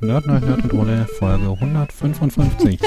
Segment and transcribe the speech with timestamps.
[0.00, 2.78] Nerd, Nerd, Nerd und Ole, Folge 155.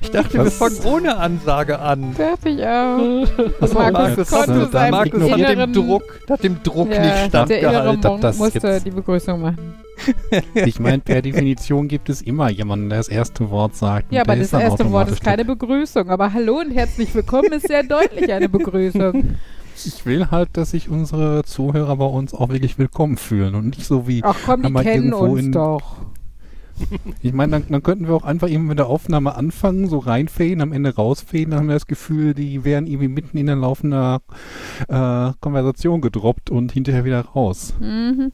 [0.00, 2.14] Ich dachte, wir fangen ohne Ansage an.
[2.44, 3.26] Ich auch.
[3.60, 7.28] Achso, Markus jetzt, konnte dann Markus hat dem Druck, hat dem Druck Ja, nicht der
[7.28, 8.20] standgehalten.
[8.20, 9.74] Das musste jetzt- die Begrüßung machen.
[10.54, 14.12] Ich meine, per Definition gibt es immer jemanden, der das erste Wort sagt.
[14.12, 16.08] Ja, aber der das erste Wort ist keine Begrüßung.
[16.08, 19.36] Aber Hallo und herzlich willkommen ist sehr deutlich eine Begrüßung.
[19.84, 23.84] Ich will halt, dass sich unsere Zuhörer bei uns auch wirklich willkommen fühlen und nicht
[23.84, 25.96] so wie, Ach komm, die kennen uns doch.
[27.22, 30.60] Ich meine, dann, dann könnten wir auch einfach eben mit der Aufnahme anfangen, so reinfaden,
[30.60, 34.18] am Ende rausfaden, dann haben wir das Gefühl, die wären irgendwie mitten in der laufenden
[34.88, 37.74] äh, Konversation gedroppt und hinterher wieder raus.
[37.80, 38.32] Mhm.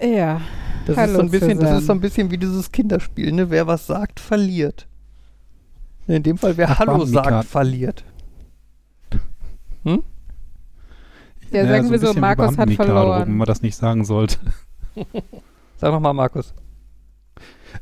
[0.00, 0.40] Ja.
[0.86, 3.50] Das, Hallo ist so ein bisschen, das ist so ein bisschen wie dieses Kinderspiel, ne?
[3.50, 4.88] Wer was sagt, verliert.
[6.08, 8.04] In dem Fall, wer Ach, Hallo sagt, verliert.
[9.84, 9.98] Ja,
[11.52, 13.36] Ja, sagen so wir so, Markus hat Wenn verloren.
[13.36, 14.38] man das nicht sagen sollte.
[15.82, 16.54] Sag nochmal, Markus.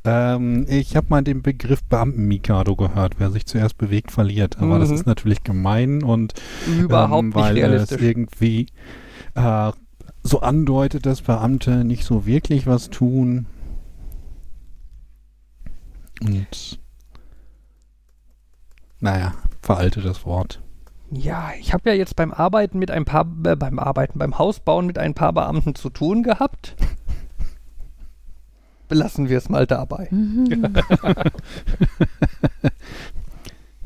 [0.07, 3.17] Ähm, ich habe mal den Begriff Beamten-Mikado gehört.
[3.19, 4.57] Wer sich zuerst bewegt, verliert.
[4.59, 4.95] Aber das Mhm.
[4.95, 6.33] ist natürlich gemein und
[6.67, 8.01] Überhaupt ähm, nicht weil es realistisch.
[8.01, 8.67] irgendwie
[9.35, 9.73] äh,
[10.23, 13.45] so andeutet, dass Beamte nicht so wirklich was tun.
[16.23, 16.81] Und
[19.01, 20.63] naja, veraltetes Wort.
[21.11, 24.87] Ja, ich habe ja jetzt beim Arbeiten mit ein paar, äh, beim Arbeiten, beim Hausbauen
[24.87, 26.77] mit ein paar Beamten zu tun gehabt.
[28.91, 30.09] Belassen wir es mal dabei.
[30.11, 30.75] Mhm.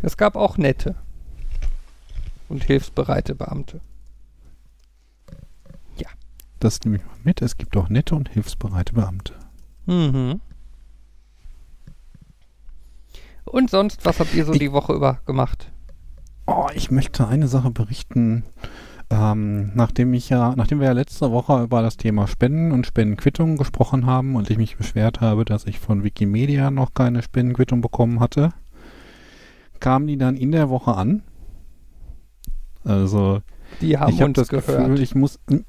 [0.03, 0.97] Es gab auch nette
[2.51, 3.81] und hilfsbereite Beamte.
[6.61, 7.43] Das nehme ich mal mit.
[7.43, 9.35] Es gibt auch nette und hilfsbereite Beamte.
[9.85, 10.41] Mhm.
[13.45, 15.71] Und sonst, was habt ihr so Ich- die Woche über gemacht?
[16.47, 18.45] Oh, ich möchte eine Sache berichten.
[19.15, 23.57] Ähm, nachdem ich ja, nachdem wir ja letzte Woche über das Thema Spenden und Spendenquittungen
[23.57, 28.19] gesprochen haben und ich mich beschwert habe, dass ich von Wikimedia noch keine Spendenquittung bekommen
[28.19, 28.51] hatte,
[29.79, 31.23] kamen die dann in der Woche an.
[32.83, 33.41] Also
[33.81, 34.67] Die haben ich habe uns das gehört.
[34.67, 35.39] Gefühl, ich muss.
[35.49, 35.65] Hm?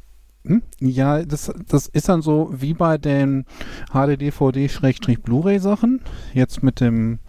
[0.48, 0.64] Hm?
[0.80, 3.46] Ja, das, das ist dann so wie bei den
[3.92, 6.02] HD-DVD-Blu-ray-Sachen.
[6.34, 7.20] Jetzt mit dem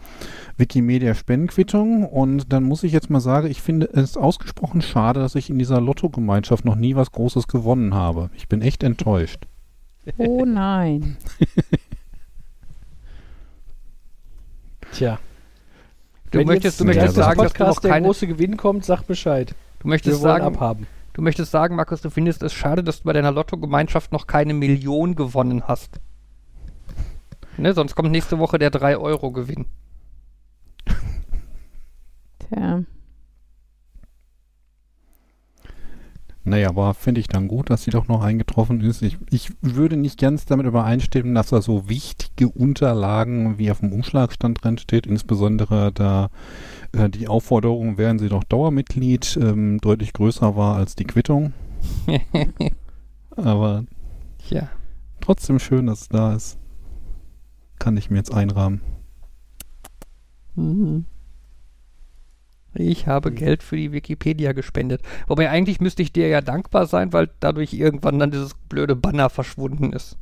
[0.57, 2.05] Wikimedia-Spendenquittung.
[2.05, 5.59] Und dann muss ich jetzt mal sagen, ich finde es ausgesprochen schade, dass ich in
[5.59, 8.31] dieser Lotto-Gemeinschaft noch nie was Großes gewonnen habe.
[8.35, 9.47] Ich bin echt enttäuscht.
[10.19, 11.17] Oh nein.
[14.93, 15.19] Tja.
[16.31, 18.85] Du Wenn möchtest, du möchtest sagen, dass du Podcast noch der keine, große Gewinn kommt,
[18.85, 19.55] sag Bescheid.
[19.81, 20.87] du möchtest sagen, abhaben.
[21.13, 24.55] du möchtest sagen, Markus, du findest es schade, dass du bei deiner Lottogemeinschaft noch keine
[24.55, 26.01] Million gewonnen hast.
[27.59, 29.67] Ne, sonst kommt nächste Woche der 3-Euro-Gewinn.
[32.49, 32.85] Tja.
[36.47, 39.03] Naja, aber finde ich dann gut, dass sie doch noch eingetroffen ist.
[39.03, 43.93] Ich, ich würde nicht ganz damit übereinstimmen, dass da so wichtige Unterlagen wie auf dem
[43.93, 46.31] Umschlagstand drin steht, insbesondere da
[46.93, 51.53] äh, die Aufforderung, wären Sie doch Dauermitglied, ähm, deutlich größer war als die Quittung.
[53.37, 53.85] Aber
[54.49, 54.69] ja.
[55.21, 56.59] trotzdem schön, dass es da ist.
[57.81, 58.83] Kann ich mir jetzt einrahmen.
[60.55, 61.07] Mhm.
[62.77, 65.03] Ich habe Geld für die Wikipedia gespendet.
[65.27, 69.31] Wobei eigentlich müsste ich dir ja dankbar sein, weil dadurch irgendwann dann dieses blöde Banner
[69.31, 70.17] verschwunden ist.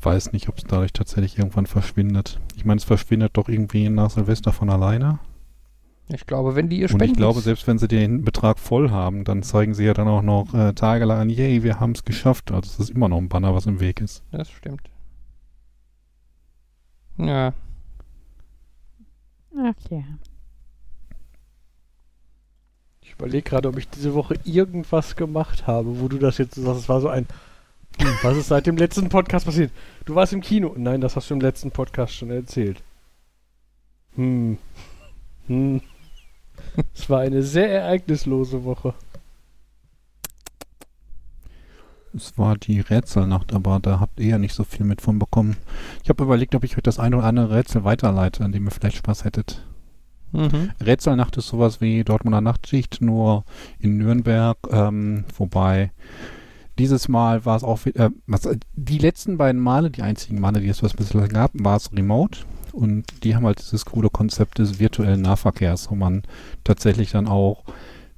[0.00, 2.40] Weiß nicht, ob es dadurch tatsächlich irgendwann verschwindet.
[2.56, 5.20] Ich meine, es verschwindet doch irgendwie nach Silvester von alleine.
[6.08, 7.12] Ich glaube, wenn die ihr Und spenden.
[7.12, 10.22] ich glaube, selbst wenn sie den Betrag voll haben, dann zeigen sie ja dann auch
[10.22, 12.50] noch äh, tagelang an, yay, wir haben es geschafft.
[12.50, 14.24] Also es ist immer noch ein Banner, was im Weg ist.
[14.32, 14.90] Das stimmt.
[17.18, 17.54] Ja.
[19.56, 20.02] Ach ja.
[23.02, 26.80] Ich überlege gerade, ob ich diese Woche irgendwas gemacht habe, wo du das jetzt sagst.
[26.82, 27.26] Es war so ein.
[27.98, 29.70] Hm, was ist seit dem letzten Podcast passiert?
[30.06, 30.74] Du warst im Kino.
[30.76, 32.82] Nein, das hast du im letzten Podcast schon erzählt.
[34.14, 34.58] Hm.
[35.46, 35.82] Hm.
[36.94, 38.94] Es war eine sehr ereignislose Woche.
[42.14, 45.56] Es war die Rätselnacht, aber da habt ihr ja nicht so viel mit von bekommen.
[46.02, 48.70] Ich habe überlegt, ob ich euch das eine oder andere Rätsel weiterleite, an dem ihr
[48.70, 49.64] vielleicht Spaß hättet.
[50.32, 50.70] Mhm.
[50.82, 53.44] Rätselnacht ist sowas wie Dortmunder Nachtschicht, nur
[53.78, 55.92] in Nürnberg, ähm, wobei
[56.78, 60.68] dieses Mal war es auch, äh, was, die letzten beiden Male, die einzigen Male, die
[60.68, 62.40] es was bislang gab, war es remote
[62.72, 66.22] und die haben halt dieses coole Konzept des virtuellen Nahverkehrs, wo man
[66.64, 67.64] tatsächlich dann auch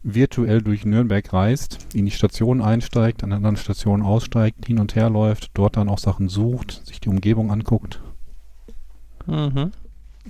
[0.04, 5.08] virtuell durch Nürnberg reist, in die Station einsteigt, an anderen Stationen aussteigt, hin und her
[5.08, 8.00] läuft, dort dann auch Sachen sucht, sich die Umgebung anguckt.
[9.26, 9.72] Mhm.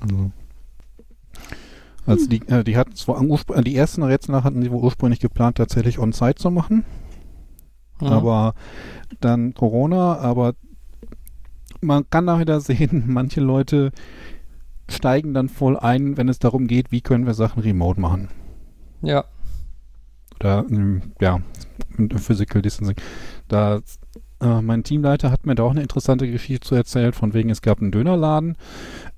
[0.00, 0.31] Also,
[2.06, 3.21] also die, äh, die hatten zwar
[3.62, 6.85] die ersten Rätsel hatten sie wohl ursprünglich geplant, tatsächlich on-site zu machen.
[8.00, 8.06] Mhm.
[8.06, 8.55] Aber
[9.21, 10.55] dann Corona, aber
[11.81, 13.91] man kann da wieder sehen, manche Leute
[14.88, 18.29] steigen dann voll ein, wenn es darum geht, wie können wir Sachen remote machen.
[19.03, 19.25] Ja.
[20.44, 21.41] Oder, ähm, ja,
[22.17, 22.96] Physical Distancing.
[23.49, 23.81] Da,
[24.44, 27.62] äh, mein Teamleiter hat mir da auch eine interessante Geschichte zu erzählt, von wegen, es
[27.62, 28.56] gab einen Dönerladen,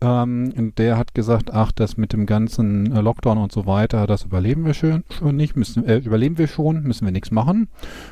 [0.01, 4.07] ähm, und der hat gesagt, ach, das mit dem ganzen äh, Lockdown und so weiter,
[4.07, 7.69] das überleben wir schon, schon nicht, müssen, äh, überleben wir schon, müssen wir nichts machen.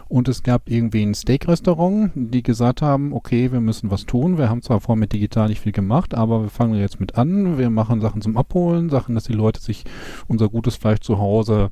[0.08, 4.38] Und es gab irgendwie ein Steak-Restaurant, die gesagt haben, okay, wir müssen was tun.
[4.38, 7.58] Wir haben zwar vorher mit digital nicht viel gemacht, aber wir fangen jetzt mit an.
[7.58, 9.84] Wir machen Sachen zum Abholen, Sachen, dass die Leute sich
[10.26, 11.70] unser gutes Fleisch zu Hause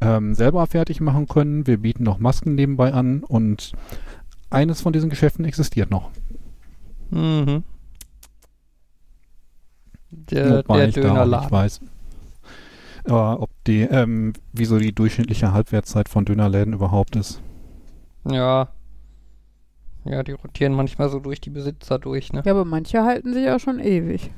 [0.00, 1.66] ähm, selber fertig machen können.
[1.66, 3.72] Wir bieten noch Masken nebenbei an und
[4.56, 6.10] eines von diesen Geschäften existiert noch.
[7.10, 7.62] Mhm.
[10.10, 11.50] Der, Wobei der ich Dönerladen.
[11.50, 11.80] weiß.
[13.04, 17.40] Aber ob die, ähm, wieso die durchschnittliche Halbwertszeit von Dönerläden überhaupt ist.
[18.28, 18.68] Ja.
[20.04, 22.42] Ja, die rotieren manchmal so durch die Besitzer durch, ne?
[22.44, 24.30] Ja, aber manche halten sich auch schon ewig.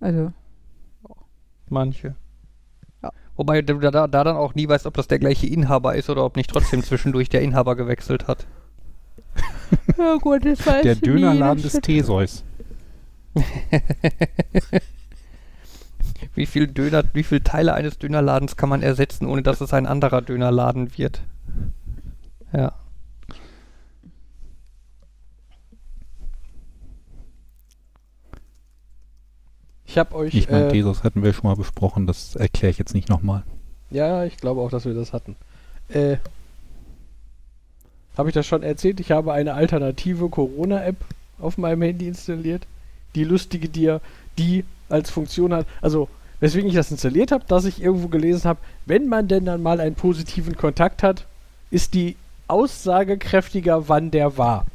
[0.00, 0.32] Also,
[1.70, 2.14] Manche.
[3.36, 6.24] Wobei du da, da dann auch nie weißt, ob das der gleiche Inhaber ist oder
[6.24, 8.46] ob nicht trotzdem zwischendurch der Inhaber gewechselt hat.
[9.98, 11.72] ja gut, das weiß Der Dönerladen des.
[11.80, 12.44] Theseus.
[16.34, 19.86] Wie viel Döner, wie viel Teile eines Dönerladens kann man ersetzen, ohne dass es ein
[19.86, 21.22] anderer Dönerladen wird?
[22.52, 22.72] Ja.
[29.94, 30.34] Ich habe euch.
[30.34, 33.44] Ich meine, äh, Theseus hatten wir schon mal besprochen, das erkläre ich jetzt nicht nochmal.
[33.90, 35.36] Ja, ich glaube auch, dass wir das hatten.
[35.88, 36.16] Äh,
[38.18, 38.98] habe ich das schon erzählt?
[38.98, 40.96] Ich habe eine alternative Corona-App
[41.38, 42.66] auf meinem Handy installiert,
[43.14, 44.00] die lustige dir,
[44.36, 45.64] die als Funktion hat.
[45.80, 46.08] Also,
[46.40, 49.78] weswegen ich das installiert habe, dass ich irgendwo gelesen habe, wenn man denn dann mal
[49.78, 51.24] einen positiven Kontakt hat,
[51.70, 52.16] ist die
[52.48, 54.66] aussagekräftiger, wann der war.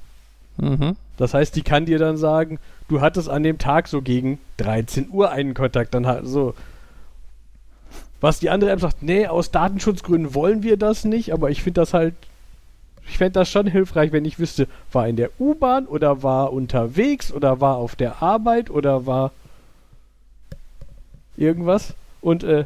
[0.56, 0.96] Mhm.
[1.18, 2.58] Das heißt, die kann dir dann sagen,
[2.90, 5.94] du hattest an dem Tag so gegen 13 Uhr einen Kontakt.
[5.94, 6.54] Dann halt so.
[8.22, 11.80] Was die andere App sagt, nee, aus Datenschutzgründen wollen wir das nicht, aber ich finde
[11.82, 12.14] das halt.
[13.08, 17.32] Ich fände das schon hilfreich, wenn ich wüsste, war in der U-Bahn oder war unterwegs
[17.34, 19.32] oder war auf der Arbeit oder war
[21.38, 21.96] irgendwas.
[22.22, 22.66] Und äh,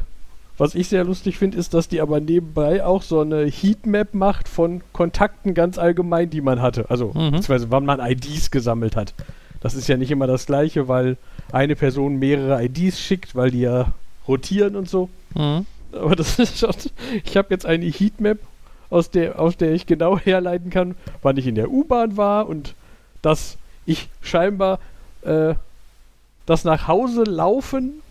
[0.58, 4.48] was ich sehr lustig finde, ist, dass die aber nebenbei auch so eine Heatmap macht
[4.48, 6.86] von Kontakten ganz allgemein, die man hatte.
[6.90, 7.12] Also, Mhm.
[7.30, 9.14] beziehungsweise wann man IDs gesammelt hat.
[9.64, 11.16] Das ist ja nicht immer das gleiche, weil
[11.50, 13.94] eine Person mehrere IDs schickt, weil die ja
[14.28, 15.08] rotieren und so.
[15.34, 15.64] Mhm.
[15.90, 16.74] Aber das ist schon.
[17.24, 18.36] Ich habe jetzt eine Heatmap,
[18.90, 22.74] aus der, aus der ich genau herleiten kann, wann ich in der U-Bahn war und
[23.22, 23.56] dass
[23.86, 24.80] ich scheinbar
[25.22, 25.54] äh,
[26.44, 28.02] das nach Hause laufen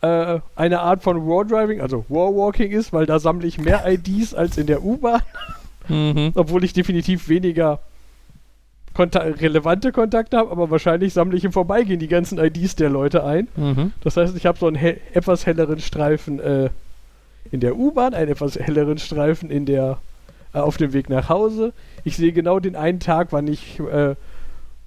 [0.00, 3.86] äh, eine Art von War Driving, also War Walking ist, weil da sammle ich mehr
[3.86, 5.22] IDs als in der U-Bahn,
[5.88, 6.32] Mhm.
[6.34, 7.78] obwohl ich definitiv weniger
[9.00, 13.24] konta relevante Kontakte habe, aber wahrscheinlich sammle ich im Vorbeigehen die ganzen IDs der Leute
[13.24, 13.48] ein.
[13.56, 13.92] Mhm.
[14.02, 16.68] Das heißt, ich habe so einen he etwas helleren Streifen äh,
[17.50, 19.96] in der U-Bahn, einen etwas helleren Streifen in der
[20.52, 21.72] äh, auf dem Weg nach Hause.
[22.04, 24.16] Ich sehe genau den einen Tag, wann ich äh,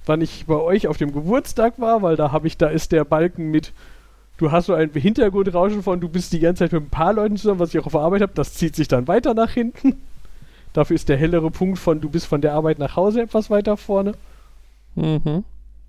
[0.06, 3.06] wann ich bei euch auf dem Geburtstag war, weil da habe ich da ist der
[3.06, 3.74] Balken mit
[4.38, 7.38] Du hast so ein Hintergrundrauschen von, du bist die ganze Zeit mit ein paar Leuten
[7.38, 9.96] zusammen, was ich auch auf der Arbeit habe, das zieht sich dann weiter nach hinten.
[10.74, 13.78] Dafür ist der hellere Punkt von, du bist von der Arbeit nach Hause etwas weiter
[13.78, 14.14] vorne.
[14.96, 15.44] Mhm.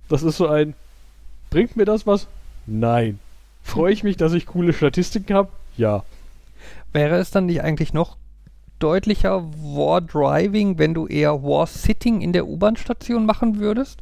[0.08, 0.74] Das ist so ein.
[1.50, 2.28] Bringt mir das was?
[2.66, 3.18] Nein.
[3.62, 5.48] Freue ich mich, dass ich coole Statistiken habe?
[5.76, 6.04] Ja.
[6.92, 8.16] Wäre es dann nicht eigentlich noch
[8.78, 14.00] deutlicher War Driving, wenn du eher War Sitting in der U-Bahn-Station machen würdest?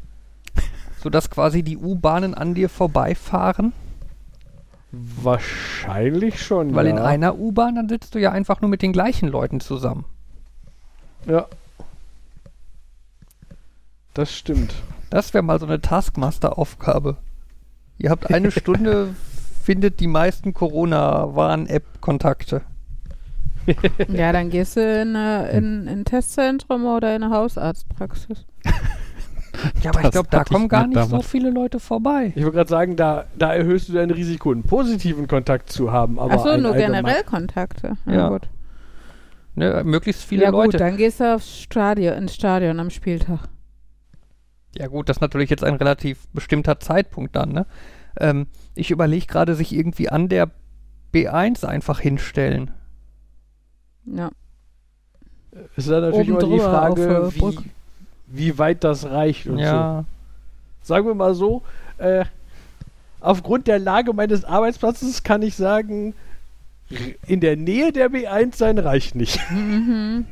[0.98, 3.72] Sodass quasi die U-Bahnen an dir vorbeifahren?
[4.90, 6.74] Wahrscheinlich schon.
[6.74, 6.92] Weil ja.
[6.92, 10.04] in einer U-Bahn, dann sitzt du ja einfach nur mit den gleichen Leuten zusammen.
[11.26, 11.46] Ja.
[14.14, 14.74] Das stimmt.
[15.10, 17.16] Das wäre mal so eine Taskmaster-Aufgabe.
[17.98, 19.14] Ihr habt eine Stunde,
[19.62, 22.62] findet die meisten Corona-Warn-App-Kontakte.
[24.08, 28.44] Ja, dann gehst du in, eine- in, in ein Testzentrum oder in eine Hausarztpraxis.
[29.82, 31.26] Ja, aber ich Das glaube, da kommen ich gar nicht so damals.
[31.28, 32.32] viele Leute vorbei.
[32.34, 36.18] Ich wollte gerade sagen, da, da erhöhst du dein Risiko, einen positiven Kontakt zu haben.
[36.18, 37.96] Aber Achso, nur generell Kontakte.
[38.06, 38.48] Ja, gut.
[39.54, 40.72] Ne, möglichst viele ja Leute.
[40.72, 43.40] gut, dann gehst du aufs Stadion, ins Stadion am Spieltag.
[44.76, 47.66] Ja gut, das ist natürlich jetzt ein relativ bestimmter Zeitpunkt dann, ne?
[48.18, 50.50] Ähm, ich überlege gerade, sich irgendwie an der
[51.12, 52.70] B1 einfach hinstellen.
[54.06, 54.30] Ja.
[55.76, 57.58] ist dann natürlich Oben immer die Frage, auf wie,
[58.26, 59.62] wie weit das reicht und so.
[59.62, 60.04] ja.
[60.82, 61.62] Sagen wir mal so,
[61.98, 62.24] äh,
[63.20, 66.14] aufgrund der Lage meines Arbeitsplatzes kann ich sagen,
[67.26, 69.38] in der Nähe der B1 sein reicht nicht.
[69.50, 70.26] Mhm.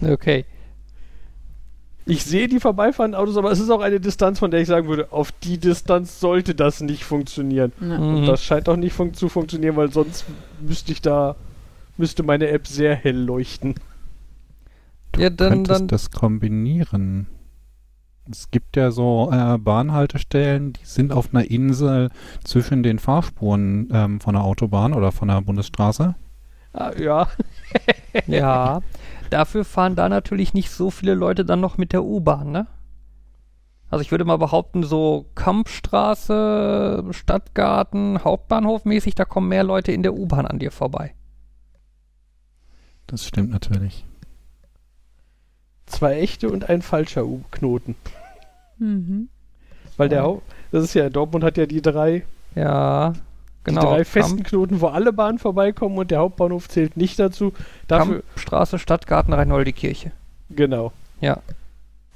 [0.00, 0.44] Okay.
[2.06, 4.88] Ich sehe die vorbeifahrenden Autos, aber es ist auch eine Distanz, von der ich sagen
[4.88, 7.72] würde, auf die Distanz sollte das nicht funktionieren.
[7.80, 7.98] Ja.
[7.98, 8.14] Mhm.
[8.16, 10.24] Und das scheint auch nicht fun zu funktionieren, weil sonst
[10.60, 11.36] müsste ich da,
[11.98, 13.74] müsste meine App sehr hell leuchten.
[15.12, 17.26] Du Ja, dann- könntest dann- das kombinieren.
[18.30, 22.10] Es gibt ja so äh, Bahnhaltestellen, die sind auf einer Insel
[22.44, 26.14] zwischen den Fahrspuren ähm, von der Autobahn oder von der Bundesstraße.
[26.72, 27.28] Ah, ja.
[28.26, 28.80] Ja.
[29.30, 32.66] Dafür fahren da natürlich nicht so viele Leute dann noch mit der U-Bahn, ne?
[33.90, 40.02] Also ich würde mal behaupten, so Kampfstraße, Stadtgarten, Hauptbahnhof mäßig, da kommen mehr Leute in
[40.02, 41.14] der U-Bahn an dir vorbei.
[43.06, 44.04] Das stimmt natürlich.
[45.88, 47.94] Zwei echte und ein falscher U Knoten.
[48.78, 49.28] Mhm.
[49.96, 50.22] Weil der.
[50.22, 53.14] Haupt, das ist ja, Dortmund hat ja die drei, Ja,
[53.64, 53.80] genau.
[53.80, 57.52] die drei festen Kamp- Knoten, wo alle Bahnen vorbeikommen und der Hauptbahnhof zählt nicht dazu.
[57.88, 60.12] Dafür, Kampfstraße, Stadtgarten, Rheinoldi-Kirche.
[60.50, 60.92] genau.
[61.20, 61.38] Ja.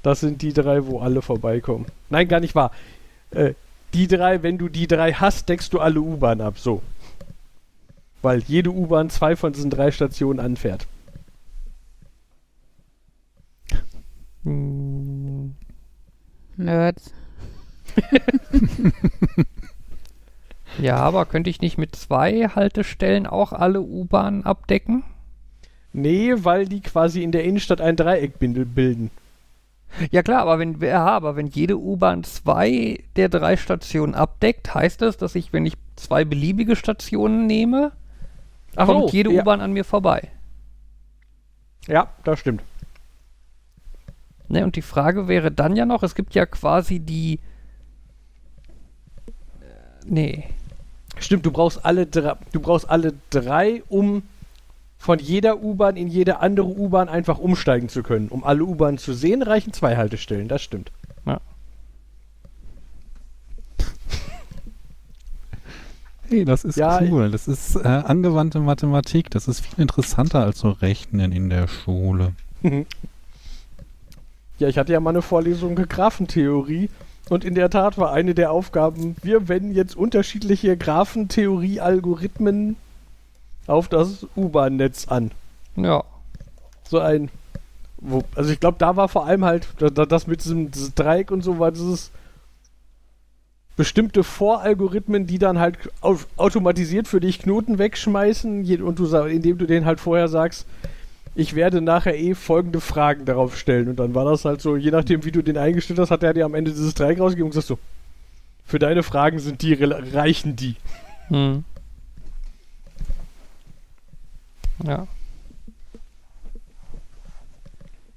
[0.01, 1.85] Das sind die drei, wo alle vorbeikommen.
[2.09, 2.71] Nein, gar nicht wahr.
[3.31, 3.53] Äh,
[3.93, 6.57] die drei, wenn du die drei hast, deckst du alle U-Bahn ab.
[6.59, 6.81] So.
[8.21, 10.87] Weil jede U-Bahn zwei von diesen drei Stationen anfährt.
[14.43, 15.55] Hm,
[16.57, 17.13] Nerds.
[20.79, 25.03] Ja, aber könnte ich nicht mit zwei Haltestellen auch alle U-Bahnen abdecken?
[25.91, 29.11] Nee, weil die quasi in der Innenstadt ein Dreieck bilden.
[30.09, 35.03] Ja klar, aber wenn, ja, aber wenn jede U-Bahn zwei der drei Stationen abdeckt, heißt
[35.03, 37.91] das, dass ich, wenn ich zwei beliebige Stationen nehme,
[38.75, 39.41] Ach kommt so, jede ja.
[39.41, 40.29] U-Bahn an mir vorbei.
[41.87, 42.63] Ja, das stimmt.
[44.47, 47.39] Ne, und die Frage wäre dann ja noch, es gibt ja quasi die.
[49.59, 49.65] Äh,
[50.05, 50.43] nee.
[51.17, 54.23] Stimmt, du brauchst alle drei, du brauchst alle drei, um
[54.97, 58.29] von jeder U-Bahn in jede andere U-Bahn einfach umsteigen zu können.
[58.29, 60.91] Um alle U-Bahnen zu sehen, reichen zwei Haltestellen, das stimmt.
[66.33, 67.29] Hey, das ist Ja, cool.
[67.29, 69.29] Das ist äh, angewandte Mathematik.
[69.29, 72.33] Das ist viel interessanter als so Rechnen in der Schule.
[74.63, 76.89] Ja, ich hatte ja mal eine Vorlesung Graphentheorie
[77.27, 82.77] und in der Tat war eine der Aufgaben, wir wenden jetzt unterschiedliche Graphentheorie-Algorithmen
[83.67, 85.31] auf das U-Bahn-Netz an.
[85.75, 86.05] Ja.
[86.89, 87.27] So ein,
[87.97, 91.29] wo, also ich glaube, da war vor allem halt da, da, das mit diesem Dreieck
[91.29, 92.11] und so war dieses
[93.75, 95.77] bestimmte Voralgorithmen, die dann halt
[96.37, 100.65] automatisiert für dich Knoten wegschmeißen und du indem du denen halt vorher sagst,
[101.35, 104.91] ich werde nachher eh folgende Fragen darauf stellen und dann war das halt so, je
[104.91, 107.51] nachdem wie du den eingestellt hast, hat er dir am Ende dieses Dreieck rausgegeben und
[107.51, 107.79] gesagt so,
[108.65, 110.75] für deine Fragen sind die reichen die.
[111.27, 111.63] Hm.
[114.83, 115.07] Ja.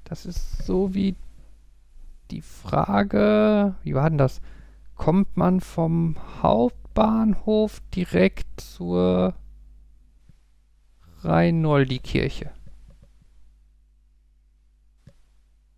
[0.05, 1.15] Das ist so wie
[2.31, 4.41] die Frage, wie war denn das?
[4.95, 9.35] Kommt man vom Hauptbahnhof direkt zur
[11.23, 12.56] Rheinoldi-Kirche?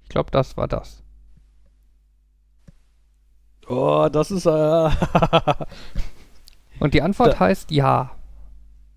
[0.08, 1.02] Ich glaube, das war das.
[3.68, 4.90] Oh, das ist äh,
[6.80, 8.12] Und die Antwort Da- heißt ja.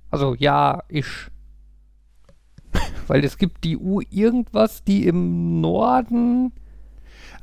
[0.09, 1.05] Also ja, ich.
[3.07, 6.53] Weil es gibt die U irgendwas, die im Norden.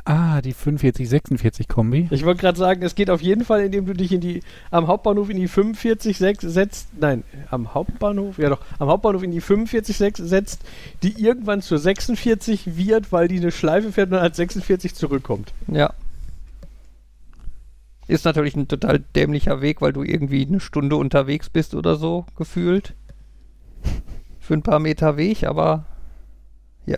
[0.09, 2.09] Ah, die 45-46-Kombi.
[2.11, 4.87] Ich wollte gerade sagen, es geht auf jeden Fall, indem du dich in die am
[4.87, 6.89] Hauptbahnhof in die 45 6 setzt.
[6.99, 10.63] Nein, am Hauptbahnhof, ja doch, am Hauptbahnhof in die 45 6 setzt,
[11.03, 15.53] die irgendwann zur 46 wird, weil die eine Schleife fährt und dann als 46 zurückkommt.
[15.67, 15.93] Ja.
[18.07, 22.25] Ist natürlich ein total dämlicher Weg, weil du irgendwie eine Stunde unterwegs bist oder so,
[22.35, 22.95] gefühlt.
[24.41, 25.85] Für ein paar Meter Weg, aber
[26.87, 26.97] ja.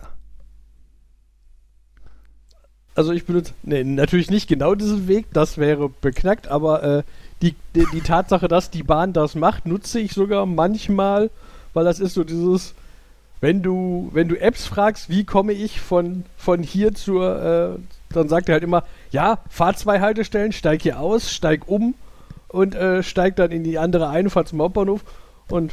[3.01, 7.03] Also ich benutze nee, natürlich nicht genau diesen Weg, das wäre beknackt, aber äh,
[7.41, 11.31] die, die, die Tatsache, dass die Bahn das macht, nutze ich sogar manchmal,
[11.73, 12.75] weil das ist so dieses,
[13.41, 18.29] wenn du, wenn du Apps fragst, wie komme ich von, von hier zur, äh, dann
[18.29, 21.95] sagt er halt immer, ja, fahr zwei Haltestellen, steig hier aus, steig um
[22.49, 25.05] und äh, steig dann in die andere ein, fahr zum Hauptbahnhof.
[25.49, 25.73] Und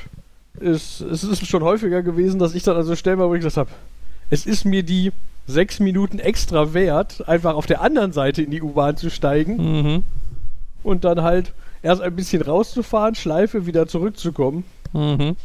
[0.61, 3.71] es, es ist schon häufiger gewesen, dass ich dann also Stellen wo ich gesagt habe,
[4.29, 5.11] es ist mir die
[5.47, 10.03] sechs Minuten extra wert, einfach auf der anderen Seite in die U-Bahn zu steigen Mhm.
[10.83, 15.35] und dann halt erst ein bisschen rauszufahren, Schleife wieder zurückzukommen, Mhm.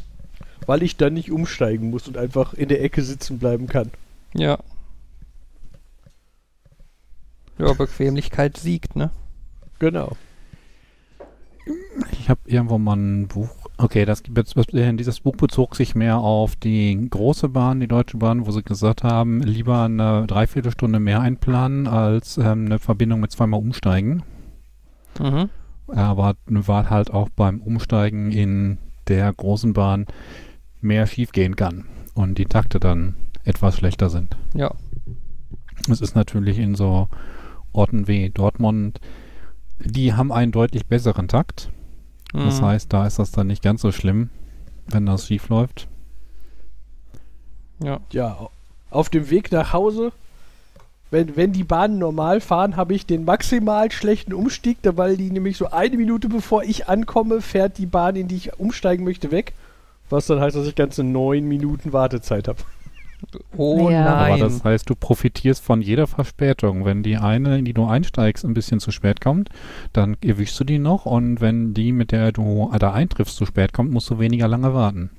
[0.67, 3.91] weil ich dann nicht umsteigen muss und einfach in der Ecke sitzen bleiben kann.
[4.35, 4.59] Ja.
[7.59, 9.11] Ja, Bequemlichkeit siegt, ne?
[9.79, 10.17] Genau.
[12.13, 16.55] Ich habe irgendwo mal ein Buch Okay, das, das, dieses Buch bezog sich mehr auf
[16.55, 21.89] die große Bahn, die Deutsche Bahn, wo sie gesagt haben, lieber eine Dreiviertelstunde mehr einplanen
[21.89, 24.23] als ähm, eine Verbindung mit zweimal umsteigen.
[25.19, 25.49] Mhm.
[25.89, 30.07] Aber war halt auch beim Umsteigen in der großen Bahn
[30.81, 34.37] mehr schiefgehen kann und die Takte dann etwas schlechter sind.
[34.55, 34.73] Ja.
[35.91, 37.09] Es ist natürlich in so
[37.73, 39.01] Orten wie Dortmund,
[39.81, 41.73] die haben einen deutlich besseren Takt.
[42.33, 42.65] Das Mhm.
[42.67, 44.31] heißt, da ist das dann nicht ganz so schlimm,
[44.89, 45.87] wenn das schief läuft.
[47.83, 48.01] Ja.
[48.13, 48.49] Ja,
[48.91, 50.13] auf dem Weg nach Hause,
[51.11, 55.31] wenn, wenn die Bahnen normal fahren, habe ich den maximal schlechten Umstieg, da- weil die
[55.31, 59.31] nämlich so eine Minute bevor ich ankomme, fährt die Bahn, in die ich umsteigen möchte,
[59.31, 59.53] weg.
[60.09, 62.59] Was dann heißt, dass ich ganze neun Minuten Wartezeit habe.
[63.57, 64.05] Oh Ja.
[64.05, 64.33] nein.
[64.33, 66.85] Aber das heißt, du profitierst von jeder Verspätung.
[66.85, 69.49] Wenn die eine, in die du einsteigst, ein bisschen zu spät kommt,
[69.93, 73.73] dann erwischst du die noch und wenn die, mit der du da eintriffst, zu spät
[73.73, 75.11] kommt, musst du weniger lange warten.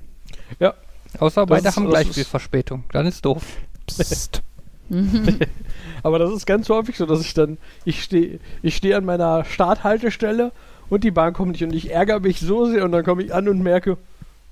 [1.20, 2.84] Außer beide ist- haben gleich viel Verspätung.
[2.92, 3.44] Dann ist doof.
[3.86, 4.42] Psst.
[6.02, 9.44] Aber das ist ganz häufig so, dass ich dann, ich stehe ich steh an meiner
[9.44, 10.52] Starthaltestelle
[10.90, 13.34] und die Bahn kommt nicht und ich ärgere mich so sehr und dann komme ich
[13.34, 13.96] an und merke,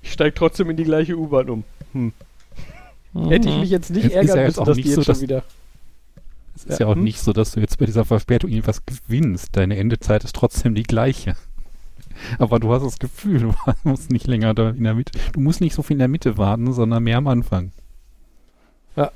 [0.01, 1.63] ich steige trotzdem in die gleiche U-Bahn um.
[1.93, 2.13] Hm.
[3.13, 5.13] Hätte ich mich jetzt Es nicht ja ärgern jetzt müssen, dass nicht die jetzt so,
[5.13, 5.43] schon wieder.
[6.55, 7.03] Es ist Ja, ja, auch hm?
[7.03, 9.55] nicht so, dass du jetzt bei dieser Verspätung irgendwas gewinnst.
[9.55, 11.35] Deine Endezeit ist trotzdem die gleiche.
[12.39, 13.53] Aber du hast das Gefühl, du
[13.83, 16.37] musst nicht länger da in der Mitte, du musst nicht so viel in der Mitte
[16.37, 17.71] warten, sondern mehr am Anfang.
[18.95, 19.11] Ja.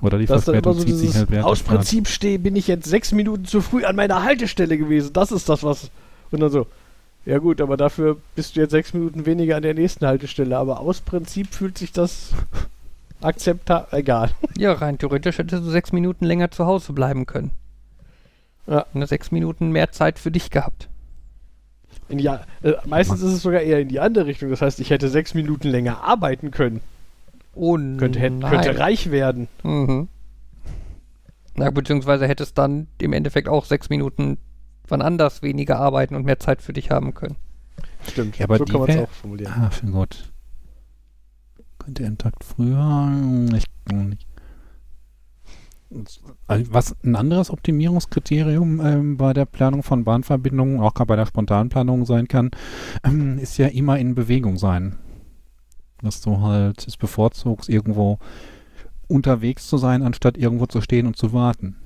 [0.00, 1.62] Oder die Das Verspätung so zieht sich halt während aus.
[1.62, 5.12] Prinzip stehe, bin ich jetzt sechs Minuten zu früh an meiner Haltestelle gewesen.
[5.12, 5.90] Das ist das, was.
[6.30, 6.66] Und dann so,
[7.24, 10.56] ja gut, aber dafür bist du jetzt sechs Minuten weniger an der nächsten Haltestelle.
[10.56, 12.30] Aber aus Prinzip fühlt sich das
[13.24, 13.98] akzeptabel.
[13.98, 14.30] Egal.
[14.56, 17.52] Ja, rein theoretisch hättest du sechs Minuten länger zu Hause bleiben können.
[18.66, 18.86] Ja.
[18.92, 20.88] Und sechs Minuten mehr Zeit für dich gehabt.
[22.08, 22.38] In die, äh,
[22.86, 24.50] meistens ist es sogar eher in die andere Richtung.
[24.50, 26.80] Das heißt, ich hätte sechs Minuten länger arbeiten können.
[27.54, 28.50] Oh Könnte, hätte, nein.
[28.50, 29.48] könnte reich werden.
[29.62, 30.08] Mhm.
[31.54, 34.38] Na, beziehungsweise hättest dann im Endeffekt auch sechs Minuten
[34.88, 37.36] wann anders weniger arbeiten und mehr Zeit für dich haben können.
[38.08, 38.38] Stimmt.
[38.38, 39.52] Ja, aber so die kann man es auch formulieren.
[39.56, 39.92] Ah, schon
[41.84, 41.96] gut.
[41.96, 43.12] Könnte ein Takt früher?
[43.56, 44.26] Ich, nicht.
[46.46, 51.26] Also Was ein anderes Optimierungskriterium ähm, bei der Planung von Bahnverbindungen, auch gerade bei der
[51.26, 52.50] Spontanplanung sein kann,
[53.04, 54.96] ähm, ist ja immer in Bewegung sein.
[56.00, 58.18] Dass du halt es bevorzugst, irgendwo
[59.06, 61.76] unterwegs zu sein, anstatt irgendwo zu stehen und zu warten.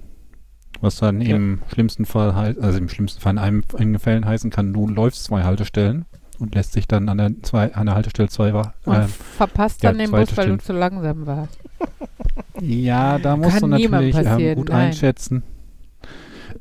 [0.80, 1.34] Was dann Ja.
[1.36, 4.86] im schlimmsten Fall heißt, also im schlimmsten Fall in einem in Fällen heißen kann, du
[4.86, 6.04] läufst zwei Haltestellen
[6.38, 9.82] und lässt sich dann an der, zwei, an der Haltestelle zwei wa- Und ähm, verpasst
[9.82, 11.58] ja, dann den Bus, weil du zu langsam warst.
[12.60, 14.86] Ja, da musst Kann du natürlich ähm, gut nein.
[14.88, 15.42] einschätzen,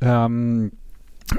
[0.01, 0.71] ähm,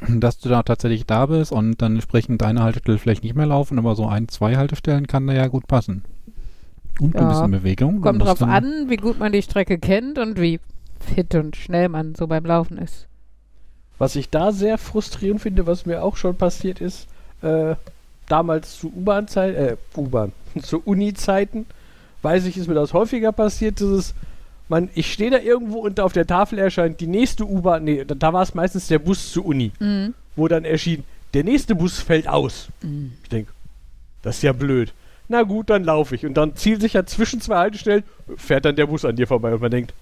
[0.08, 3.78] dass du da tatsächlich da bist und dann entsprechend deine Haltestelle vielleicht nicht mehr laufen,
[3.78, 6.04] aber so ein, zwei Haltestellen kann da ja gut passen.
[7.00, 7.28] Und Ja.
[7.28, 8.00] bist in Bewegung.
[8.00, 10.58] Kommt drauf an, wie gut man die Strecke kennt und wie
[11.00, 13.06] fit und schnell man so beim Laufen ist.
[13.98, 17.06] Was ich da sehr frustrierend finde, was mir auch schon passiert ist,
[17.42, 17.74] äh,
[18.28, 21.66] damals zu U-Bahn-Zeiten, äh, U-Bahn, zu Uni-Zeiten,
[22.22, 24.14] weiß ich, ist mir das häufiger passiert, dieses,
[24.68, 28.14] man, ich stehe da irgendwo und auf der Tafel erscheint die nächste U-Bahn, nee, da,
[28.14, 30.14] da war es meistens der Bus zur Uni, Mhm.
[30.34, 32.68] wo dann erschien, der nächste Bus fällt aus.
[32.82, 33.12] Mhm.
[33.22, 33.52] Ich denke,
[34.22, 34.92] das ist ja blöd.
[35.28, 36.24] Na gut, dann laufe ich.
[36.24, 38.04] Und dann zielt sich ja zwischen zwei Haltestellen,
[38.36, 39.92] fährt dann der Bus an dir vorbei und man denkt,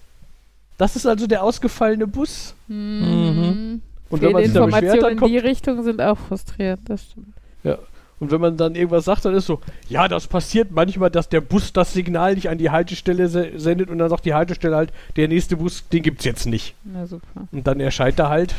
[0.77, 2.53] das ist also der ausgefallene Bus.
[2.67, 3.81] Mhm.
[4.09, 7.03] Und wenn man sich da beschwert, dann in kommt die Richtung sind auch frustrierend, das
[7.05, 7.33] stimmt.
[8.19, 11.41] Und wenn man dann irgendwas sagt, dann ist so, ja, das passiert manchmal, dass der
[11.41, 14.93] Bus das Signal nicht an die Haltestelle se sendet und dann sagt die Haltestelle halt,
[15.17, 16.75] der nächste Bus, den gibt's jetzt nicht.
[16.85, 17.47] Na super.
[17.51, 18.55] Und dann erscheint er halt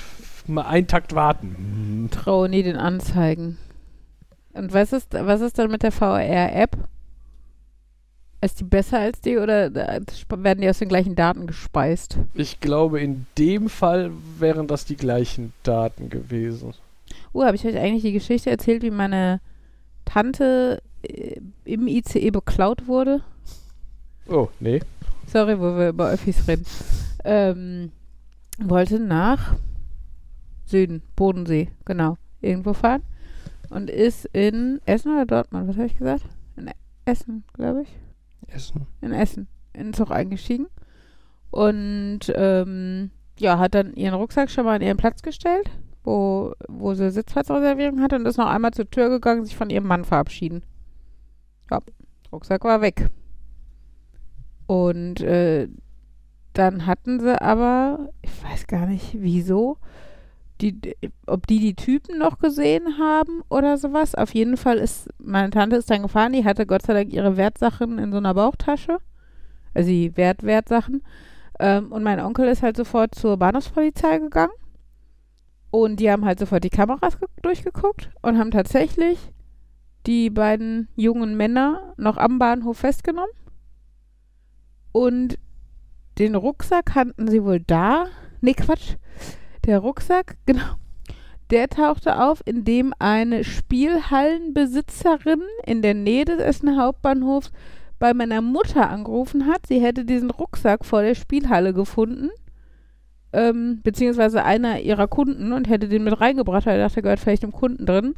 [0.46, 2.08] mal einen Takt warten.
[2.12, 3.56] Traue nie den Anzeigen.
[4.52, 6.76] Und was ist, was ist dann mit der VR-App?
[8.42, 12.18] Ist die besser als die oder äh, sp- werden die aus den gleichen Daten gespeist?
[12.34, 16.74] Ich glaube, in dem Fall wären das die gleichen Daten gewesen.
[17.36, 19.42] Uh, habe ich euch eigentlich die Geschichte erzählt, wie meine
[20.06, 23.20] Tante äh, im ICE beklaut wurde?
[24.26, 24.80] Oh, nee.
[25.26, 26.64] Sorry, wo wir über Öffis reden.
[27.24, 27.92] Ähm,
[28.58, 29.54] wollte nach
[30.64, 33.02] Süden, Bodensee, genau, irgendwo fahren.
[33.68, 36.24] Und ist in Essen oder Dortmund, was habe ich gesagt?
[36.56, 36.70] In
[37.04, 37.88] Essen, glaube ich.
[38.48, 38.86] Essen.
[39.02, 39.46] In Essen.
[39.74, 40.68] In den Zug eingestiegen.
[41.50, 45.68] Und ähm, ja, hat dann ihren Rucksack schon mal an ihren Platz gestellt,
[46.06, 49.86] wo, wo sie Sitzplatzreservierung hatte und ist noch einmal zur Tür gegangen, sich von ihrem
[49.86, 50.62] Mann verabschieden.
[51.70, 51.80] Ja,
[52.32, 53.10] Rucksack war weg.
[54.66, 55.68] Und äh,
[56.52, 59.78] dann hatten sie aber, ich weiß gar nicht wieso,
[60.60, 64.14] die, ob die die Typen noch gesehen haben oder sowas.
[64.14, 67.36] Auf jeden Fall ist, meine Tante ist dann gefahren, die hatte Gott sei Dank ihre
[67.36, 68.98] Wertsachen in so einer Bauchtasche.
[69.74, 71.02] Also die Wert, Wertsachen.
[71.58, 74.52] Ähm, und mein Onkel ist halt sofort zur Bahnhofspolizei gegangen.
[75.70, 79.18] Und die haben halt sofort die Kameras durchgeguckt und haben tatsächlich
[80.06, 83.30] die beiden jungen Männer noch am Bahnhof festgenommen.
[84.92, 85.38] Und
[86.18, 88.06] den Rucksack hatten sie wohl da.
[88.40, 88.96] Nee, Quatsch.
[89.66, 90.76] Der Rucksack, genau.
[91.50, 97.52] Der tauchte auf, indem eine Spielhallenbesitzerin in der Nähe des Essen Hauptbahnhofs
[97.98, 99.66] bei meiner Mutter angerufen hat.
[99.66, 102.30] Sie hätte diesen Rucksack vor der Spielhalle gefunden.
[103.36, 107.42] Ähm, beziehungsweise einer ihrer Kunden und hätte den mit reingebracht, weil er dachte, gehört vielleicht
[107.42, 108.14] dem Kunden drin.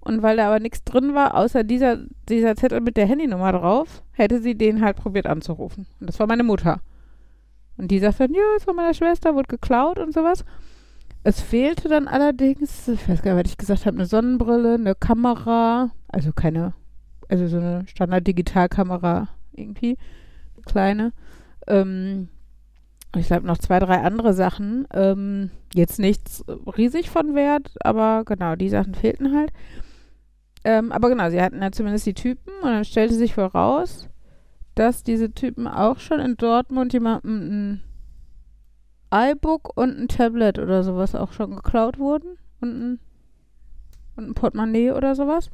[0.00, 1.98] Und weil da aber nichts drin war, außer dieser,
[2.28, 5.86] dieser Zettel mit der Handynummer drauf, hätte sie den halt probiert anzurufen.
[6.00, 6.80] Und das war meine Mutter.
[7.76, 10.44] Und die sagt dann, ja, es war meine Schwester, wurde geklaut und sowas.
[11.22, 14.96] Es fehlte dann allerdings, ich weiß gar nicht, was ich gesagt habe, eine Sonnenbrille, eine
[14.96, 16.74] Kamera, also keine,
[17.28, 19.96] also so eine Standard-Digitalkamera irgendwie,
[20.54, 21.12] eine kleine.
[21.68, 22.30] Ähm,
[23.16, 24.86] ich glaube noch zwei, drei andere Sachen.
[24.92, 26.44] Ähm, jetzt nichts
[26.76, 29.52] riesig von Wert, aber genau, die Sachen fehlten halt.
[30.64, 34.08] Ähm, aber genau, sie hatten ja zumindest die Typen und dann stellte sich wohl raus,
[34.74, 37.80] dass diese Typen auch schon in Dortmund jemandem
[39.12, 42.98] ein iBook und ein Tablet oder sowas auch schon geklaut wurden und ein,
[44.16, 45.50] und ein Portemonnaie oder sowas.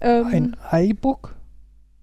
[0.00, 1.36] Ähm, ein iBook?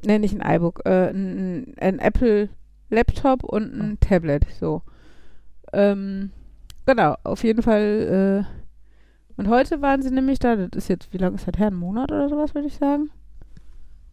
[0.06, 2.50] Ne, nicht ein iBook, äh, ein, ein Apple
[2.96, 4.06] Laptop und ein ah.
[4.06, 4.82] Tablet, so.
[5.74, 6.32] Ähm,
[6.86, 8.46] genau, auf jeden Fall.
[8.48, 8.56] Äh,
[9.38, 11.68] und heute waren sie nämlich da, das ist jetzt, wie lange ist das her?
[11.68, 13.10] Ein Monat oder sowas, würde ich sagen.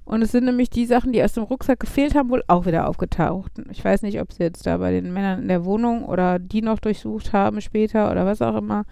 [0.05, 2.89] Und es sind nämlich die Sachen, die aus dem Rucksack gefehlt haben, wohl auch wieder
[2.89, 3.53] aufgetaucht.
[3.71, 6.61] Ich weiß nicht, ob sie jetzt da bei den Männern in der Wohnung oder die
[6.61, 8.85] noch durchsucht haben später oder was auch immer.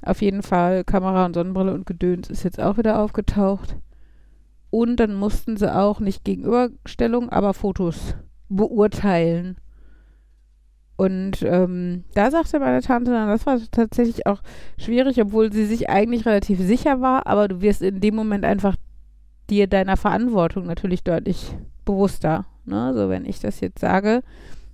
[0.00, 3.76] Auf jeden Fall Kamera und Sonnenbrille und Gedöns ist jetzt auch wieder aufgetaucht.
[4.70, 8.16] Und dann mussten sie auch nicht Gegenüberstellung, aber Fotos
[8.48, 9.56] beurteilen.
[10.96, 14.42] Und ähm, da sagte meine Tante dann, das war tatsächlich auch
[14.78, 18.76] schwierig, obwohl sie sich eigentlich relativ sicher war, aber du wirst in dem Moment einfach
[19.50, 21.52] dir deiner Verantwortung natürlich deutlich
[21.84, 22.46] bewusster.
[22.64, 22.92] Ne?
[22.94, 24.22] So, wenn ich das jetzt sage,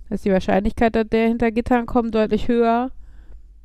[0.09, 2.91] ist die Wahrscheinlichkeit, dass der hinter Gittern kommt, deutlich höher,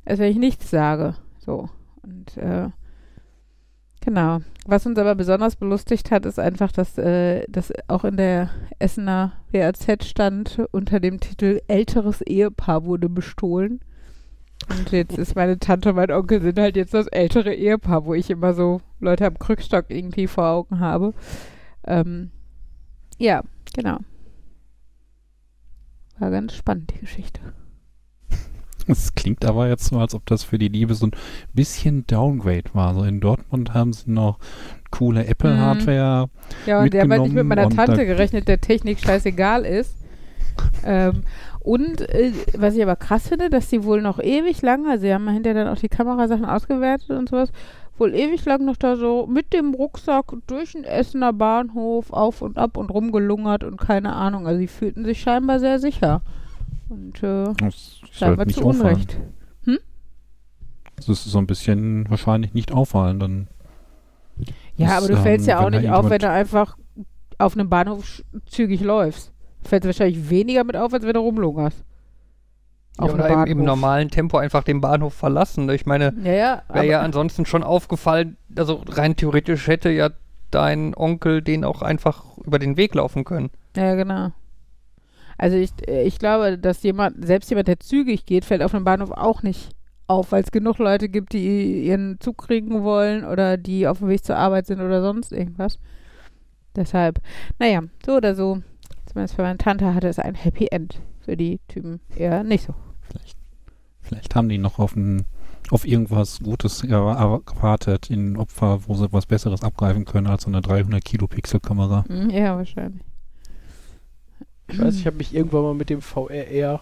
[0.05, 1.15] als wenn ich nichts sage.
[1.39, 1.69] So.
[2.01, 2.69] Und äh,
[4.01, 4.39] Genau.
[4.65, 9.33] Was uns aber besonders belustigt hat, ist einfach, dass äh, das auch in der Essener
[9.51, 13.79] WAZ stand unter dem Titel Älteres Ehepaar wurde bestohlen.
[14.69, 18.13] Und jetzt ist meine Tante und mein Onkel sind halt jetzt das ältere Ehepaar, wo
[18.13, 21.13] ich immer so Leute am Krückstock irgendwie vor Augen habe.
[21.85, 22.31] Ähm,
[23.17, 23.99] ja, genau.
[26.19, 27.39] War ganz spannend, die Geschichte.
[28.91, 31.11] Es klingt aber jetzt so, als ob das für die Liebe so ein
[31.53, 32.93] bisschen Downgrade war.
[32.93, 34.39] So in Dortmund haben sie noch
[34.91, 36.29] coole Apple-Hardware.
[36.65, 39.95] Ja, und der hat nicht mit meiner Tante gerechnet, der Technik scheißegal ist.
[40.85, 41.23] ähm,
[41.59, 45.13] und äh, was ich aber krass finde, dass sie wohl noch ewig lang, also sie
[45.13, 47.51] haben hinterher dann auch die Kamerasachen ausgewertet und sowas,
[47.97, 52.57] wohl ewig lang noch da so mit dem Rucksack durch den Essener Bahnhof auf und
[52.57, 54.47] ab und rumgelungert und keine Ahnung.
[54.47, 56.21] Also sie fühlten sich scheinbar sehr sicher.
[56.89, 59.17] Und äh, das scheinbar halt zu Unrecht.
[59.63, 59.79] Hm?
[60.95, 63.19] Das ist so ein bisschen wahrscheinlich nicht auffallen.
[63.19, 63.47] Dann
[64.75, 66.77] ja, aber du fällst ja auch nicht auf, wenn du einfach
[67.37, 69.31] auf einem Bahnhof zügig läufst.
[69.63, 71.83] Fällt wahrscheinlich weniger mit auf, als wenn du rumlungerst.
[72.99, 75.69] Ja, oder im, im, normalen Tempo einfach den Bahnhof verlassen.
[75.69, 80.09] Ich meine, ja, ja, wäre ja ansonsten schon aufgefallen, also rein theoretisch hätte ja
[80.49, 83.51] dein Onkel den auch einfach über den Weg laufen können.
[83.75, 84.31] Ja, genau.
[85.37, 89.11] Also ich, ich glaube, dass jemand, selbst jemand, der zügig geht, fällt auf dem Bahnhof
[89.11, 89.69] auch nicht
[90.07, 94.07] auf, weil es genug Leute gibt, die ihren Zug kriegen wollen oder die auf dem
[94.07, 95.79] Weg zur Arbeit sind oder sonst irgendwas.
[96.75, 97.21] Deshalb,
[97.59, 98.61] naja, so oder so,
[99.05, 101.01] zumindest für meine Tante hatte es ein Happy End.
[101.21, 102.73] Für die Typen eher nicht so.
[103.01, 103.37] Vielleicht,
[103.99, 105.25] vielleicht haben die noch auf, ein,
[105.71, 110.61] auf irgendwas Gutes erwartet, in Opfer, wo sie was Besseres abgreifen können als so eine
[110.61, 112.05] 300 Kilo Pixel Kamera.
[112.07, 113.03] Hm, ja, wahrscheinlich.
[114.67, 116.81] Ich weiß, ich habe mich irgendwann mal mit dem VRR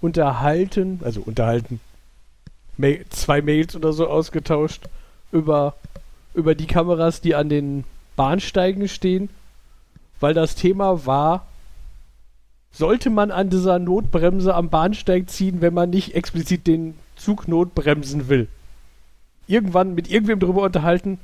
[0.00, 1.80] unterhalten, also unterhalten,
[2.76, 4.88] Ma zwei Mails oder so ausgetauscht
[5.32, 5.74] über,
[6.34, 7.84] über die Kameras, die an den
[8.16, 9.28] Bahnsteigen stehen,
[10.20, 11.46] weil das Thema war,
[12.72, 18.28] sollte man an dieser Notbremse am Bahnsteig ziehen, wenn man nicht explizit den Zug notbremsen
[18.28, 18.48] will.
[19.46, 21.18] Irgendwann mit irgendwem drüber unterhalten,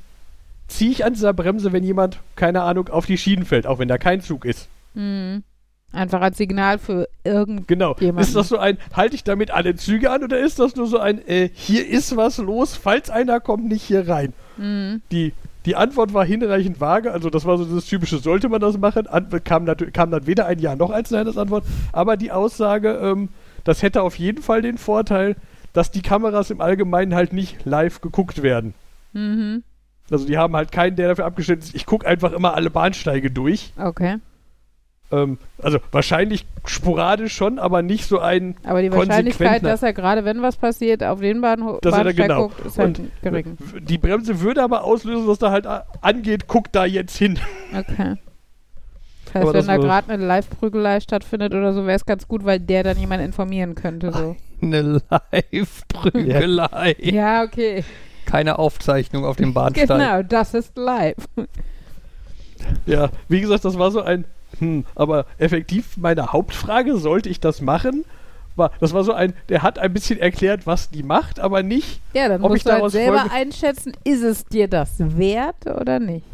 [0.67, 3.87] ziehe ich an dieser Bremse, wenn jemand, keine Ahnung, auf die Schienen fällt, auch wenn
[3.87, 4.67] da kein Zug ist.
[4.93, 5.43] Mhm.
[5.91, 7.67] Einfach als Signal für irgend.
[7.67, 7.93] Genau.
[7.93, 10.97] Ist das so ein, halte ich damit alle Züge an oder ist das nur so
[10.97, 14.33] ein, äh, hier ist was los, falls einer kommt, nicht hier rein?
[14.57, 15.03] Mhm.
[15.11, 15.33] Die,
[15.67, 19.05] die Antwort war hinreichend vage, also das war so das typische, sollte man das machen?
[19.05, 22.93] An, kam, kam dann weder ein Ja noch ein Nein als Antwort, aber die Aussage,
[22.93, 23.29] ähm,
[23.63, 25.35] das hätte auf jeden Fall den Vorteil,
[25.73, 28.73] dass die Kameras im Allgemeinen halt nicht live geguckt werden.
[29.13, 29.61] Mhm.
[30.09, 33.29] Also die haben halt keinen, der dafür abgestellt ist, ich gucke einfach immer alle Bahnsteige
[33.29, 33.73] durch.
[33.77, 34.17] Okay.
[35.13, 40.25] Ähm, also wahrscheinlich sporadisch schon, aber nicht so ein Aber die Wahrscheinlichkeit, dass er gerade,
[40.25, 42.47] wenn was passiert, auf den Bahnhof Dass er da Bahnsteig genau.
[42.47, 43.57] guckt, ist halt Und- gering.
[43.81, 47.37] Die Bremse würde aber auslösen, dass da halt a- angeht, guck da jetzt hin.
[47.77, 48.15] Okay.
[49.25, 52.05] Das Aber heißt, das wenn da war- gerade eine Live-Prügelei stattfindet oder so, wäre es
[52.05, 54.11] ganz gut, weil der dann jemand informieren könnte.
[54.13, 54.35] So.
[54.61, 56.95] Eine Live-Prügelei.
[56.99, 57.83] ja, okay.
[58.25, 59.87] Keine Aufzeichnung auf dem Bahnsteig.
[59.89, 61.15] Genau, das ist live.
[62.85, 64.23] Ja, wie gesagt, das war so ein,
[64.63, 68.05] hm, aber effektiv meine Hauptfrage, sollte ich das machen?
[68.55, 71.99] War, das war so ein, der hat ein bisschen erklärt, was die macht, aber nicht,
[72.13, 75.65] Ja, dann Ob musst ich du halt selber folge- einschätzen, ist es dir das wert
[75.65, 76.25] oder nicht?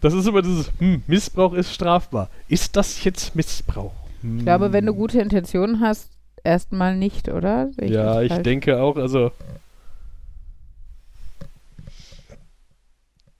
[0.00, 2.30] das ist immer dieses, hm, Missbrauch ist strafbar.
[2.48, 3.92] Ist das jetzt Missbrauch?
[4.22, 4.38] Hm.
[4.38, 6.08] Ich glaube, wenn du gute Intentionen hast,
[6.42, 7.68] erstmal nicht, oder?
[7.72, 8.42] Sehe Ja, ich falsch?
[8.44, 9.30] denke auch, also.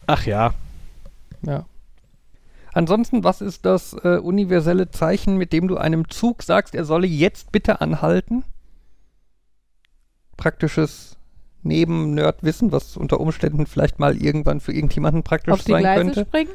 [0.07, 0.53] Ach ja,
[1.43, 1.65] Ja.
[2.73, 7.07] Ansonsten, was ist das äh, universelle Zeichen, mit dem du einem Zug sagst, er solle
[7.07, 8.45] jetzt bitte anhalten?
[10.37, 11.17] Praktisches
[11.63, 16.21] Neben-Nerd-Wissen, was unter Umständen vielleicht mal irgendwann für irgendjemanden praktisch Auf die sein Gleise könnte.
[16.27, 16.51] springen?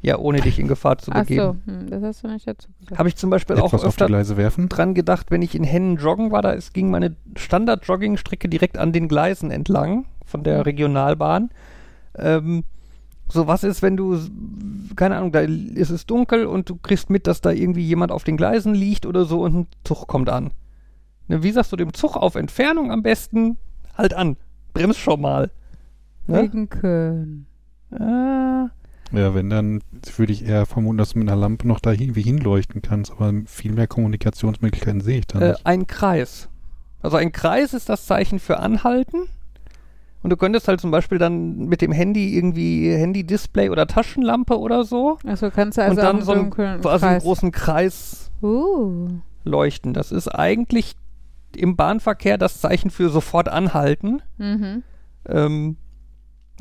[0.00, 1.62] Ja, ohne dich in Gefahr zu Ach so, begeben.
[1.64, 2.98] hm, das hast du nicht dazu gesagt.
[2.98, 4.68] Habe ich zum Beispiel auch Etwas die öfter Gleise werfen.
[4.68, 8.92] dran gedacht, wenn ich in Hennen joggen war, da ist, ging meine Standard-Jogging-Strecke direkt an
[8.92, 10.62] den Gleisen entlang von der Mhm.
[10.62, 11.50] Regionalbahn.
[12.16, 12.64] Ähm,
[13.30, 14.30] so was ist, wenn du, s-
[14.96, 18.24] keine Ahnung, da ist es dunkel und du kriegst mit, dass da irgendwie jemand auf
[18.24, 20.50] den Gleisen liegt oder so und ein Zug kommt an.
[21.28, 23.56] Ne, wie sagst du dem Zug auf Entfernung am besten?
[23.96, 24.36] Halt an,
[24.72, 25.50] bremst schon mal.
[26.26, 26.42] Ne?
[26.52, 27.46] Winken.
[27.90, 28.68] Ah,
[29.12, 29.82] Ja, wenn, dann
[30.16, 33.32] würde ich eher vermuten, dass du mit einer Lampe noch da irgendwie hinleuchten kannst, aber
[33.46, 35.66] viel mehr Kommunikationsmöglichkeiten sehe ich da äh, nicht.
[35.66, 36.48] ein Kreis.
[37.00, 39.28] Also ein Kreis ist das Zeichen für Anhalten.
[40.22, 44.84] Und du könntest halt zum Beispiel dann mit dem Handy irgendwie Handy-Display oder Taschenlampe oder
[44.84, 49.08] so Achso, kannst du also und dann so einen, quasi einen großen Kreis Uh.
[49.44, 49.94] leuchten.
[49.94, 50.96] Das ist eigentlich
[51.56, 54.22] im Bahnverkehr das Zeichen für sofort anhalten.
[54.38, 54.82] Mhm.
[55.26, 55.76] Ähm,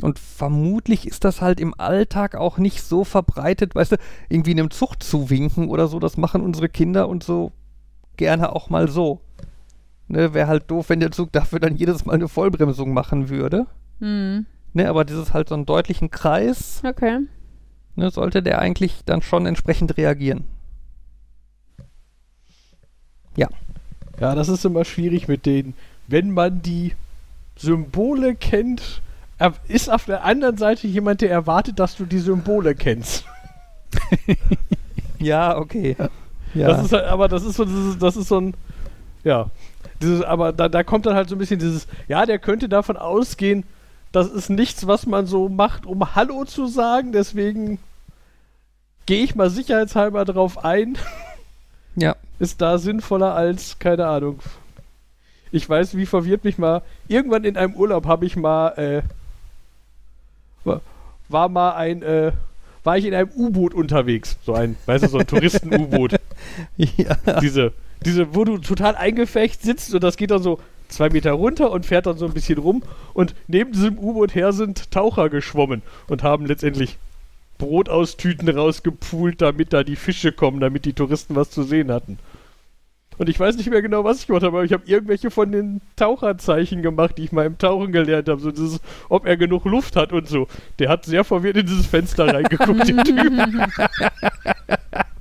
[0.01, 3.97] und vermutlich ist das halt im Alltag auch nicht so verbreitet, weißt du,
[4.29, 5.99] irgendwie einem Zug zu winken oder so.
[5.99, 7.51] Das machen unsere Kinder und so
[8.15, 9.21] gerne auch mal so.
[10.07, 13.65] Ne, Wäre halt doof, wenn der Zug dafür dann jedes Mal eine Vollbremsung machen würde.
[13.99, 14.45] Mhm.
[14.73, 17.19] Ne, aber dieses halt so einen deutlichen Kreis, Okay.
[17.95, 20.45] ne, sollte der eigentlich dann schon entsprechend reagieren.
[24.19, 25.75] Ja, das ist immer schwierig mit denen.
[26.07, 26.93] Wenn man die
[27.55, 29.01] Symbole kennt,
[29.67, 33.25] ist auf der anderen Seite jemand, der erwartet, dass du die Symbole kennst.
[35.19, 35.95] Ja, okay.
[36.53, 36.67] Ja.
[36.67, 38.53] Das ist halt, aber das ist so, dieses, das ist so ein,
[39.23, 39.49] ja,
[40.01, 42.97] dieses, aber da, da kommt dann halt so ein bisschen dieses, ja, der könnte davon
[42.97, 43.63] ausgehen,
[44.12, 47.79] das ist nichts, was man so macht, um Hallo zu sagen, deswegen
[49.05, 50.97] gehe ich mal sicherheitshalber drauf ein.
[51.95, 52.15] ja.
[52.39, 54.39] ist da sinnvoller als, keine Ahnung.
[55.51, 56.81] Ich weiß, wie verwirrt mich mal.
[57.07, 59.01] Irgendwann in einem Urlaub habe ich mal, äh,
[60.63, 60.81] war,
[61.29, 62.33] war mal ein, äh,
[62.83, 64.38] war ich in einem U-Boot unterwegs.
[64.45, 66.19] So ein, weißt du, so ein Touristen-U-Boot.
[66.77, 67.15] ja.
[67.41, 67.73] diese,
[68.05, 71.86] diese, wo du total eingefecht sitzt und das geht dann so zwei Meter runter und
[71.86, 72.83] fährt dann so ein bisschen rum
[73.13, 76.97] und neben diesem U-Boot her sind Taucher geschwommen und haben letztendlich
[77.57, 81.91] Brot aus Tüten rausgepult, damit da die Fische kommen, damit die Touristen was zu sehen
[81.91, 82.19] hatten.
[83.17, 85.51] Und ich weiß nicht mehr genau, was ich gemacht habe, aber ich habe irgendwelche von
[85.51, 88.39] den Taucherzeichen gemacht, die ich mal im Tauchen gelernt habe.
[88.39, 88.79] So dieses,
[89.10, 90.47] ob er genug Luft hat und so.
[90.77, 93.33] Der hat sehr verwirrt in dieses Fenster reingeguckt, der Typ.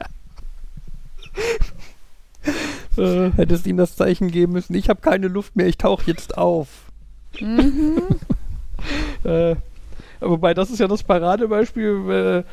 [2.99, 6.37] äh, Hättest ihm das Zeichen geben müssen, ich habe keine Luft mehr, ich tauche jetzt
[6.37, 6.69] auf.
[7.41, 8.03] Mhm.
[9.25, 9.57] Äh,
[10.21, 12.45] wobei, das ist ja das Paradebeispiel, äh,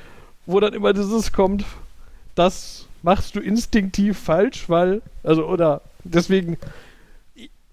[0.45, 1.65] wo dann immer dieses kommt,
[2.33, 6.57] das machst du instinktiv falsch, weil, also, oder deswegen,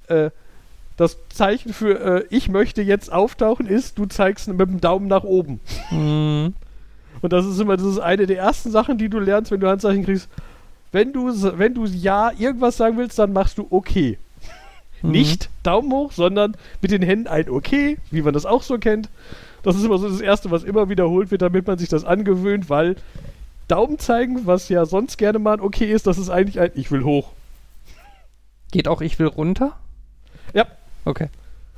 [0.08, 0.30] äh,
[0.96, 5.24] das Zeichen für äh, ich möchte jetzt auftauchen ist, du zeigst mit dem Daumen nach
[5.24, 5.60] oben.
[5.90, 6.54] Mhm.
[7.22, 9.68] Und das ist immer das ist eine der ersten Sachen, die du lernst, wenn du
[9.68, 10.28] Handzeichen kriegst.
[10.92, 14.18] Wenn du, wenn du ja irgendwas sagen willst, dann machst du okay.
[15.02, 15.10] Mhm.
[15.10, 19.08] Nicht Daumen hoch, sondern mit den Händen ein Okay, wie man das auch so kennt.
[19.62, 22.70] Das ist immer so das Erste, was immer wiederholt wird, damit man sich das angewöhnt,
[22.70, 22.96] weil
[23.68, 26.90] Daumen zeigen, was ja sonst gerne mal ein okay ist, das ist eigentlich ein Ich
[26.90, 27.30] will hoch.
[28.72, 29.76] Geht auch ich will runter?
[30.54, 30.66] Ja.
[31.04, 31.28] Okay.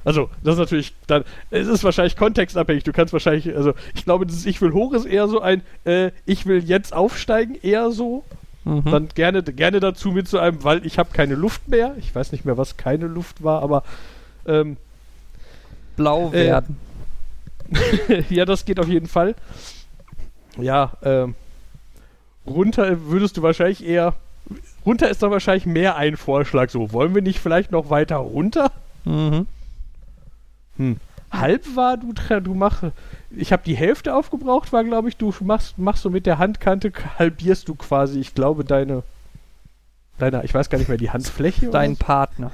[0.05, 2.83] Also, das ist natürlich dann, es ist wahrscheinlich kontextabhängig.
[2.83, 6.11] Du kannst wahrscheinlich, also, ich glaube, dieses Ich will hoch ist eher so ein, äh,
[6.27, 8.25] ich will jetzt aufsteigen, eher so.
[8.65, 8.85] Mhm.
[8.85, 11.95] Dann gerne, gerne dazu mit so einem, weil ich habe keine Luft mehr.
[11.99, 13.83] Ich weiß nicht mehr, was keine Luft war, aber
[14.47, 14.77] ähm,
[15.97, 16.77] Blau äh, werden.
[18.31, 19.35] ja, das geht auf jeden Fall.
[20.59, 21.35] Ja, ähm,
[22.47, 24.15] runter würdest du wahrscheinlich eher.
[24.85, 26.71] Runter ist dann wahrscheinlich mehr ein Vorschlag.
[26.71, 28.71] So, wollen wir nicht vielleicht noch weiter runter?
[29.05, 29.47] Mhm.
[30.77, 30.97] Hm.
[31.33, 32.85] Halb war, du, du machst.
[33.31, 36.93] Ich habe die Hälfte aufgebraucht, war, glaube ich, du machst, machst so mit der Handkante,
[37.19, 39.03] halbierst du quasi, ich glaube, deine.
[40.19, 41.69] Deine, ich weiß gar nicht mehr, die Handfläche.
[41.69, 42.05] oder Dein so?
[42.05, 42.53] Partner.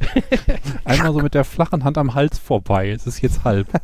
[0.84, 2.90] Einmal so mit der flachen Hand am Hals vorbei.
[2.90, 3.68] Es ist jetzt halb.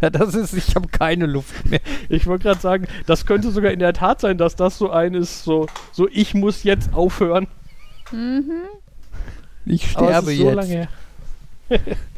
[0.00, 1.80] Ja, das ist, ich habe keine Luft mehr.
[2.08, 5.12] Ich wollte gerade sagen, das könnte sogar in der Tat sein, dass das so ein
[5.12, 7.46] ist, so, so ich muss jetzt aufhören.
[8.10, 8.62] Mhm.
[9.66, 10.88] Ich Aber es sterbe ist so jetzt.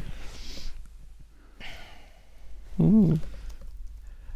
[2.77, 3.19] Hm.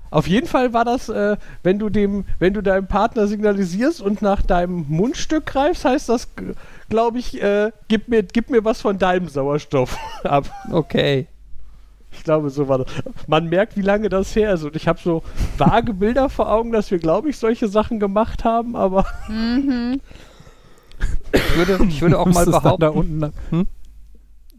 [0.10, 4.22] Auf jeden Fall war das, äh, wenn du dem, wenn du deinem Partner signalisierst und
[4.22, 6.30] nach deinem Mundstück greifst, heißt das,
[6.90, 10.50] glaube ich, äh, gib mir, gib mir was von deinem Sauerstoff ab.
[10.72, 11.28] Okay.
[12.12, 12.88] Ich glaube, so war das.
[13.28, 14.64] Man merkt, wie lange das her ist.
[14.64, 15.24] Und ich habe so
[15.58, 20.00] vage Bilder vor Augen, dass wir, glaube ich, solche Sachen gemacht haben, aber Mhm.
[21.32, 23.68] Ich würde, ich würde auch mal dann Da behaupten, unten, Hm?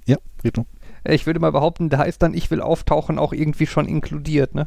[0.07, 0.67] Ja, Retro.
[1.15, 4.67] Ich würde mal behaupten, da ist dann ich will auftauchen auch irgendwie schon inkludiert, ne?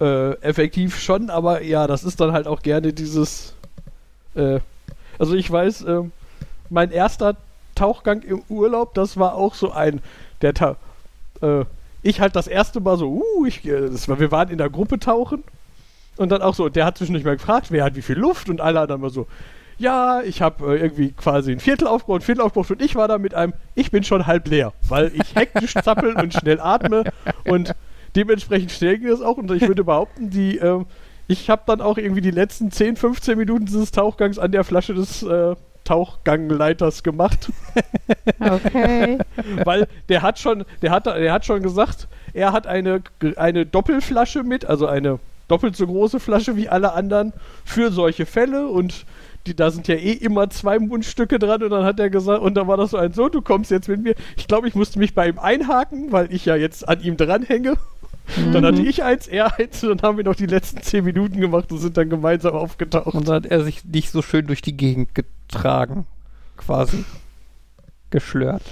[0.00, 1.30] äh, effektiv schon.
[1.30, 3.54] Aber ja, das ist dann halt auch gerne dieses.
[4.34, 4.60] Äh,
[5.18, 6.02] also ich weiß, äh,
[6.70, 7.36] mein erster
[7.74, 10.00] Tauchgang im Urlaub, das war auch so ein,
[10.42, 10.76] der Ta
[11.40, 11.64] äh,
[12.02, 14.98] ich halt das erste Mal so, uh, ich, äh, war, wir waren in der Gruppe
[14.98, 15.42] tauchen
[16.16, 18.60] und dann auch so, der hat zwischendurch mal gefragt, wer hat wie viel Luft und
[18.60, 19.26] alle dann mal so,
[19.78, 23.08] ja, ich habe äh, irgendwie quasi ein Viertel aufgebaut, ein Viertel aufgebaut und ich war
[23.08, 27.04] da mit einem, ich bin schon halb leer, weil ich hektisch zappeln und schnell atme
[27.44, 27.74] und
[28.16, 30.86] dementsprechend schnell ging das auch und ich würde behaupten, die, ähm,
[31.26, 34.94] ich habe dann auch irgendwie die letzten 10, 15 Minuten dieses Tauchgangs an der Flasche
[34.94, 37.50] des äh, Tauchgangleiters gemacht.
[38.40, 39.18] Okay.
[39.64, 43.02] weil der hat schon, der hat, der hat schon gesagt, er hat eine,
[43.36, 47.32] eine Doppelflasche mit, also eine doppelt so große Flasche wie alle anderen
[47.64, 49.04] für solche Fälle und
[49.46, 52.54] die, da sind ja eh immer zwei Mundstücke dran und dann hat er gesagt, und
[52.54, 54.14] dann war das so ein so, du kommst jetzt mit mir.
[54.36, 57.74] Ich glaube, ich musste mich bei ihm einhaken, weil ich ja jetzt an ihm dranhänge.
[58.52, 61.40] Dann hatte ich eins, er eins und dann haben wir noch die letzten zehn Minuten
[61.40, 63.14] gemacht und sind dann gemeinsam aufgetaucht.
[63.14, 66.06] Und dann hat er sich nicht so schön durch die Gegend getragen.
[66.56, 67.04] Quasi.
[68.08, 68.62] Geschlört.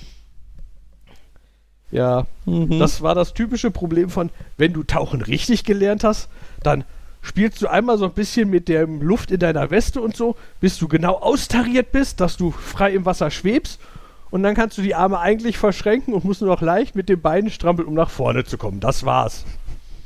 [1.90, 2.78] Ja, Mhm.
[2.78, 6.28] Das war das typische Problem von, wenn du Tauchen richtig gelernt hast,
[6.62, 6.85] dann
[7.22, 10.78] spielst du einmal so ein bisschen mit der Luft in deiner Weste und so, bis
[10.78, 13.80] du genau austariert bist, dass du frei im Wasser schwebst
[14.30, 17.20] und dann kannst du die Arme eigentlich verschränken und musst nur noch leicht mit den
[17.20, 18.80] Beinen strampeln, um nach vorne zu kommen.
[18.80, 19.44] Das war's.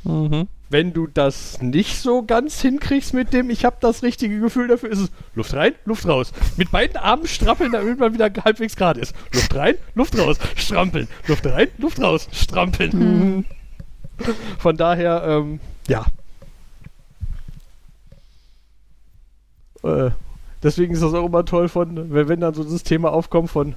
[0.03, 0.47] Mhm.
[0.69, 4.89] Wenn du das nicht so ganz hinkriegst mit dem, ich habe das richtige Gefühl dafür,
[4.89, 6.33] ist es Luft rein, Luft raus.
[6.57, 9.15] Mit beiden Armen strampeln, damit man wieder halbwegs gerade ist.
[9.31, 11.07] Luft rein, Luft raus, strampeln.
[11.27, 13.45] Luft rein, Luft raus, strampeln.
[14.59, 16.05] Von daher, ähm, ja.
[19.83, 20.11] Äh,
[20.63, 23.75] deswegen ist das auch immer toll von, wenn, wenn dann so das Thema aufkommt von,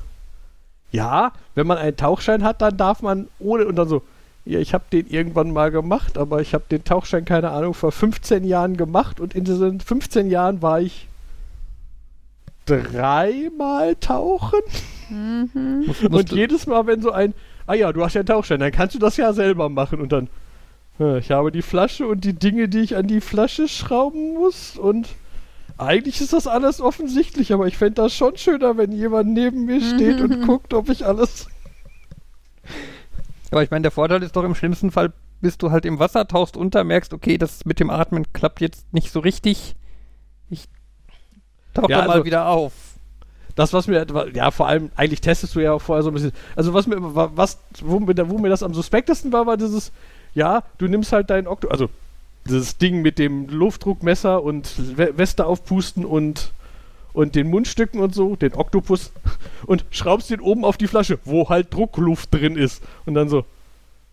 [0.92, 4.02] ja, wenn man einen Tauchschein hat, dann darf man ohne und dann so,
[4.44, 7.92] ja, ich habe den irgendwann mal gemacht, aber ich habe den Tauchschein, keine Ahnung, vor
[7.92, 11.06] 15 Jahren gemacht und in diesen 15 Jahren war ich
[12.66, 14.60] dreimal tauchen.
[15.10, 15.84] Mhm.
[15.86, 17.34] Muss, Und jedes Mal, wenn so ein,
[17.66, 20.12] ah ja, du hast ja einen Tauchschein, dann kannst du das ja selber machen und
[20.12, 20.28] dann,
[20.98, 24.76] äh, ich habe die Flasche und die Dinge, die ich an die Flasche schrauben muss
[24.76, 25.08] und
[25.80, 29.80] eigentlich ist das alles offensichtlich, aber ich fände das schon schöner, wenn jemand neben mir
[29.80, 31.48] steht und guckt, ob ich alles.
[33.52, 36.28] Aber ich meine, der Vorteil ist doch im schlimmsten Fall, bis du halt im Wasser
[36.28, 39.74] tauchst unter, merkst, okay, das mit dem Atmen klappt jetzt nicht so richtig.
[40.50, 40.66] Ich
[41.74, 42.72] tauche Ja, da mal also- wieder auf.
[43.56, 46.30] Das, was mir, ja, vor allem, eigentlich testest du ja auch vorher so ein bisschen.
[46.54, 49.90] Also, was mir, was, wo wo mir das am suspektesten war, war dieses,
[50.32, 51.90] ja, du nimmst halt dein Okto, also
[52.50, 56.52] dieses Ding mit dem Luftdruckmesser und We Weste aufpusten und,
[57.12, 59.12] und den Mundstücken und so, den Oktopus,
[59.66, 62.82] und schraubst den oben auf die Flasche, wo halt Druckluft drin ist.
[63.06, 63.44] Und dann so,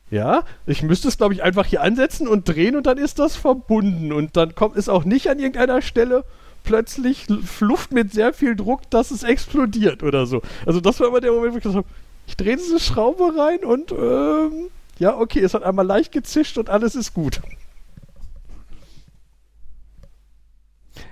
[0.10, 3.36] ja, ich müsste es, glaube ich, einfach hier ansetzen und drehen und dann ist das
[3.36, 4.14] verbunden.
[4.14, 6.24] Und dann kommt es auch nicht an irgendeiner Stelle
[6.64, 7.28] plötzlich
[7.60, 10.42] Luft mit sehr viel Druck, dass es explodiert oder so.
[10.66, 11.96] Also das war immer der Moment, wo ich gesagt habe,
[12.28, 14.70] ich drehe diese Schraube rein und ähm,
[15.00, 17.42] ja, okay, es hat einmal leicht gezischt und alles ist gut.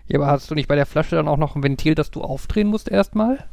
[0.08, 2.22] Ja, aber hast du nicht bei der Flasche dann auch noch ein Ventil, das du
[2.22, 3.44] aufdrehen musst erstmal?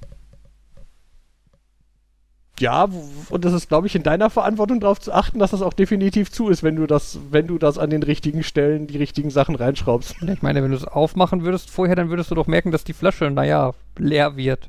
[2.61, 2.86] Ja,
[3.30, 6.30] und das ist, glaube ich, in deiner Verantwortung darauf zu achten, dass das auch definitiv
[6.30, 9.57] zu ist, wenn du das, wenn du das an den richtigen Stellen die richtigen Sachen
[9.57, 10.16] reinschraubst.
[10.28, 12.92] Ich meine, wenn du es aufmachen würdest vorher, dann würdest du doch merken, dass die
[12.92, 14.68] Flasche, naja, leer wird.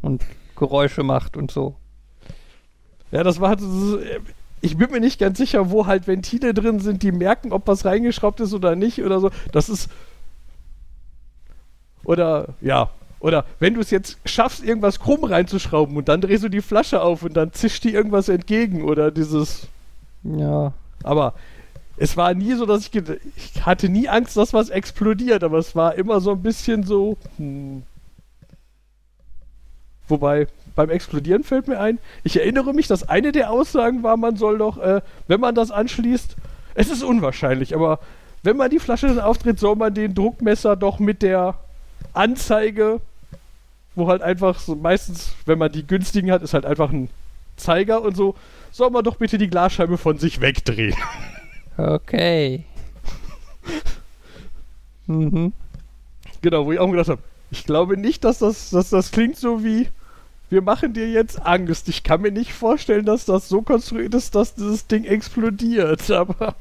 [0.00, 0.24] Und
[0.56, 1.74] Geräusche macht und so.
[3.10, 3.60] Ja, das war halt
[4.62, 7.84] ich bin mir nicht ganz sicher, wo halt Ventile drin sind, die merken, ob was
[7.84, 9.30] reingeschraubt ist oder nicht oder so.
[9.52, 9.88] Das ist.
[12.04, 12.90] Oder, ja.
[13.20, 17.02] Oder wenn du es jetzt schaffst, irgendwas krumm reinzuschrauben und dann drehst du die Flasche
[17.02, 19.68] auf und dann zischt dir irgendwas entgegen oder dieses.
[20.22, 20.72] Ja.
[21.02, 21.34] Aber
[21.98, 23.02] es war nie so, dass ich.
[23.36, 27.18] Ich hatte nie Angst, dass was explodiert, aber es war immer so ein bisschen so.
[27.36, 27.82] Hm.
[30.08, 34.36] Wobei, beim Explodieren fällt mir ein, ich erinnere mich, dass eine der Aussagen war, man
[34.36, 36.36] soll doch, äh, wenn man das anschließt,
[36.74, 38.00] es ist unwahrscheinlich, aber
[38.42, 41.54] wenn man die Flasche dann auftritt, soll man den Druckmesser doch mit der
[42.12, 43.00] Anzeige,
[43.94, 47.08] wo halt einfach so meistens, wenn man die günstigen hat, ist halt einfach ein
[47.56, 48.34] Zeiger und so,
[48.70, 50.96] soll man doch bitte die Glasscheibe von sich wegdrehen.
[51.76, 52.64] Okay.
[55.06, 55.52] mhm.
[56.42, 59.64] Genau, wo ich auch gedacht habe, ich glaube nicht, dass das, dass das klingt so
[59.64, 59.88] wie,
[60.48, 61.88] wir machen dir jetzt Angst.
[61.88, 66.54] Ich kann mir nicht vorstellen, dass das so konstruiert ist, dass dieses Ding explodiert, aber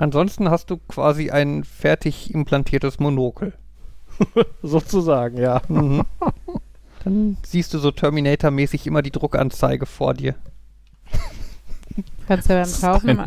[0.00, 3.52] Ansonsten hast du quasi ein fertig implantiertes Monokel.
[4.62, 5.62] sozusagen, ja.
[5.68, 6.04] Mhm.
[7.04, 10.34] Dann siehst du so Terminator-mäßig immer die Druckanzeige vor dir.
[12.28, 13.26] Kannst ja beim Tauchen immer,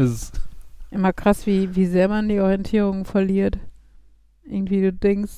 [0.92, 3.58] immer krass, wie, wie sehr man die Orientierung verliert.
[4.46, 5.34] Irgendwie du denkst,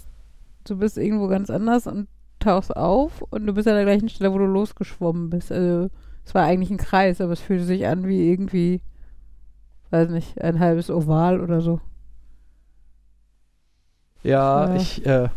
[0.65, 2.07] du bist irgendwo ganz anders und
[2.39, 5.51] tauchst auf und du bist an der gleichen Stelle, wo du losgeschwommen bist.
[5.51, 5.89] Also
[6.25, 8.81] es war eigentlich ein Kreis, aber es fühlte sich an wie irgendwie,
[9.91, 11.79] weiß nicht, ein halbes Oval oder so.
[14.23, 14.75] Ja, Ja.
[14.75, 15.29] ich, äh,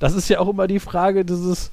[0.00, 1.70] das ist ja auch immer die Frage, dieses,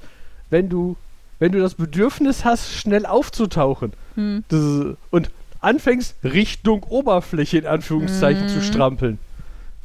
[0.51, 0.95] wenn du,
[1.39, 4.43] wenn du das Bedürfnis hast, schnell aufzutauchen Hm.
[4.49, 8.49] das, und anfängst, Richtung Oberfläche in Anführungszeichen Mhm.
[8.49, 9.17] zu strampeln.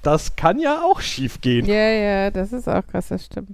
[0.03, 1.64] Das kann ja auch schief gehen.
[1.64, 3.51] Ja, ja, das ist auch krass, das stimmt.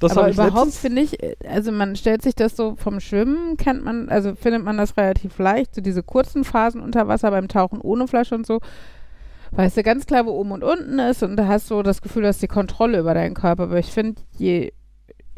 [0.00, 1.18] Das aber überhaupt finde ich,
[1.48, 5.38] also man stellt sich das so vom Schwimmen, kennt man, also findet man das relativ
[5.38, 8.60] leicht, so diese kurzen Phasen unter Wasser beim Tauchen ohne Flasche und so.
[9.56, 12.22] Weißt du ganz klar, wo oben und unten ist und da hast du das Gefühl,
[12.22, 13.64] du hast die Kontrolle über deinen Körper.
[13.64, 14.72] Aber ich finde, je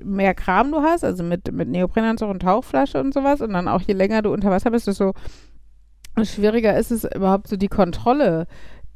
[0.03, 3.83] mehr Kram du hast, also mit, mit Neoprenanzug und Tauchflasche und sowas und dann auch
[3.83, 5.13] je länger du unter Wasser bist, desto
[6.23, 8.47] schwieriger ist es überhaupt so die Kontrolle.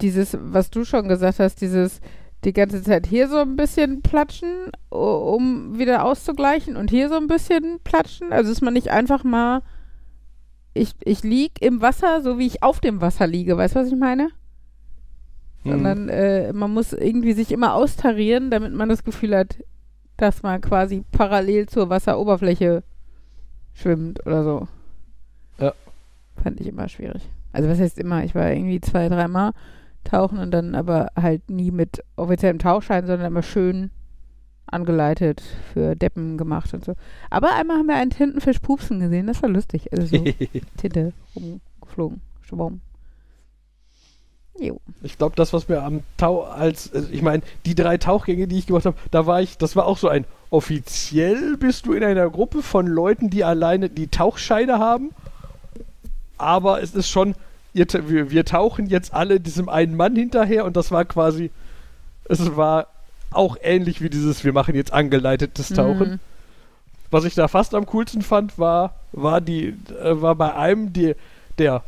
[0.00, 2.00] Dieses, was du schon gesagt hast, dieses
[2.44, 7.26] die ganze Zeit hier so ein bisschen platschen, um wieder auszugleichen und hier so ein
[7.26, 8.32] bisschen platschen.
[8.32, 9.60] Also ist man nicht einfach mal,
[10.72, 13.58] ich, ich lieg im Wasser, so wie ich auf dem Wasser liege.
[13.58, 14.30] Weißt du, was ich meine?
[15.64, 19.56] Sondern äh, man muss irgendwie sich immer austarieren, damit man das Gefühl hat,
[20.16, 22.82] dass man quasi parallel zur Wasseroberfläche
[23.74, 24.68] schwimmt oder so.
[25.58, 25.74] Ja.
[26.42, 27.28] Fand ich immer schwierig.
[27.52, 28.24] Also was heißt immer?
[28.24, 29.52] Ich war irgendwie zwei, dreimal
[30.04, 33.90] tauchen und dann aber halt nie mit offiziellem Tauchschein, sondern immer schön
[34.66, 35.42] angeleitet
[35.72, 36.94] für Deppen gemacht und so.
[37.28, 39.92] Aber einmal haben wir einen Tintenfisch pupsen gesehen, das war lustig.
[39.92, 40.24] Also so
[40.76, 42.80] Tinte rumgeflogen, schwamm.
[44.58, 44.80] Jo.
[45.02, 48.58] Ich glaube, das, was mir am Tau als, äh, ich meine, die drei Tauchgänge, die
[48.58, 52.04] ich gemacht habe, da war ich, das war auch so ein, offiziell bist du in
[52.04, 55.10] einer Gruppe von Leuten, die alleine die Tauchscheine haben,
[56.36, 57.34] aber es ist schon,
[57.72, 61.50] ihr, wir, wir tauchen jetzt alle diesem einen Mann hinterher und das war quasi,
[62.24, 62.88] es war
[63.30, 66.10] auch ähnlich wie dieses, wir machen jetzt angeleitetes Tauchen.
[66.10, 66.18] Mhm.
[67.10, 71.14] Was ich da fast am coolsten fand, war, war die, äh, war bei einem die,
[71.58, 71.82] der,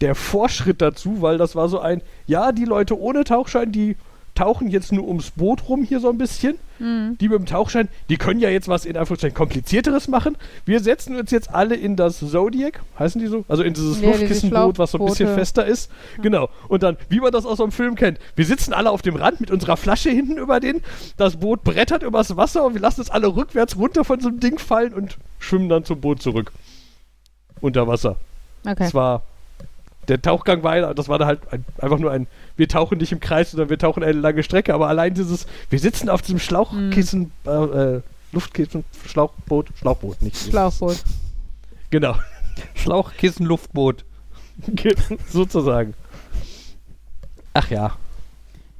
[0.00, 3.96] der Vorschritt dazu, weil das war so ein, ja, die Leute ohne Tauchschein, die
[4.34, 6.56] tauchen jetzt nur ums Boot rum hier so ein bisschen.
[6.80, 7.16] Mhm.
[7.18, 10.36] Die mit dem Tauchschein, die können ja jetzt was in Anführungszeichen komplizierteres machen.
[10.64, 13.44] Wir setzen uns jetzt alle in das Zodiac, heißen die so?
[13.46, 15.88] Also in dieses Ja, Luftkissenboot, was so ein bisschen fester ist.
[16.20, 16.48] Genau.
[16.66, 19.14] Und dann, wie man das aus so einem Film kennt, wir sitzen alle auf dem
[19.14, 20.82] Rand mit unserer Flasche hinten über den,
[21.16, 24.40] das Boot brettert übers Wasser und wir lassen es alle rückwärts runter von so einem
[24.40, 26.52] Ding fallen und schwimmen dann zum Boot zurück.
[27.60, 28.16] Unter Wasser.
[28.66, 28.74] Okay.
[28.78, 29.22] Das war.
[30.08, 32.26] Der Tauchgang war, das war da halt ein, einfach nur ein,
[32.56, 35.78] wir tauchen nicht im Kreis, sondern wir tauchen eine lange Strecke, aber allein dieses, wir
[35.78, 38.00] sitzen auf diesem Schlauchkissen, äh, äh,
[38.32, 40.36] Luftkissen, Schlauchboot, Schlauchboot, nicht.
[40.36, 41.02] Schlauchboot.
[41.90, 42.16] Genau,
[42.74, 44.04] Schlauchkissen, Luftboot.
[45.28, 45.94] sozusagen.
[47.54, 47.96] Ach ja.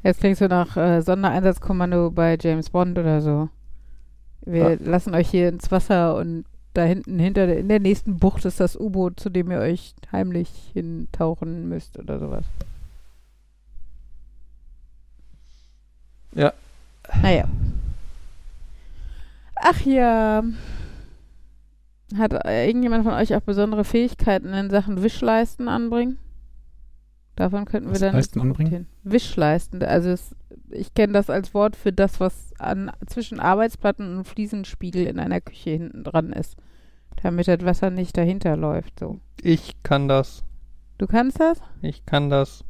[0.02, 3.48] Jetzt klingst du nach äh, Sondereinsatzkommando bei James Bond oder so.
[4.44, 4.76] Wir Ja.
[4.80, 6.44] lassen euch hier ins Wasser und
[6.74, 9.94] da hinten, hinter der, in der nächsten Bucht ist das U-Boot, zu dem ihr euch
[10.12, 12.44] heimlich hintauchen müsst oder sowas.
[17.22, 17.48] Naja.
[19.56, 20.42] Ach ja.
[22.16, 26.18] Hat irgendjemand von euch auch besondere Fähigkeiten in Sachen Wischleisten anbringen?
[27.36, 28.86] Davon könnten wir Was dann Leisten anbringen?
[29.04, 29.82] Wischleisten.
[29.82, 30.34] Also es,
[30.70, 35.40] ich kenne das als Wort für das, was an, zwischen Arbeitsplatten und Fliesenspiegel in einer
[35.40, 36.56] Küche hinten dran ist.
[37.22, 38.98] Damit das Wasser nicht dahinter läuft.
[39.00, 39.20] So.
[39.40, 40.42] Ich kann das.
[40.98, 41.60] Du kannst das?
[41.82, 42.64] Ich kann das.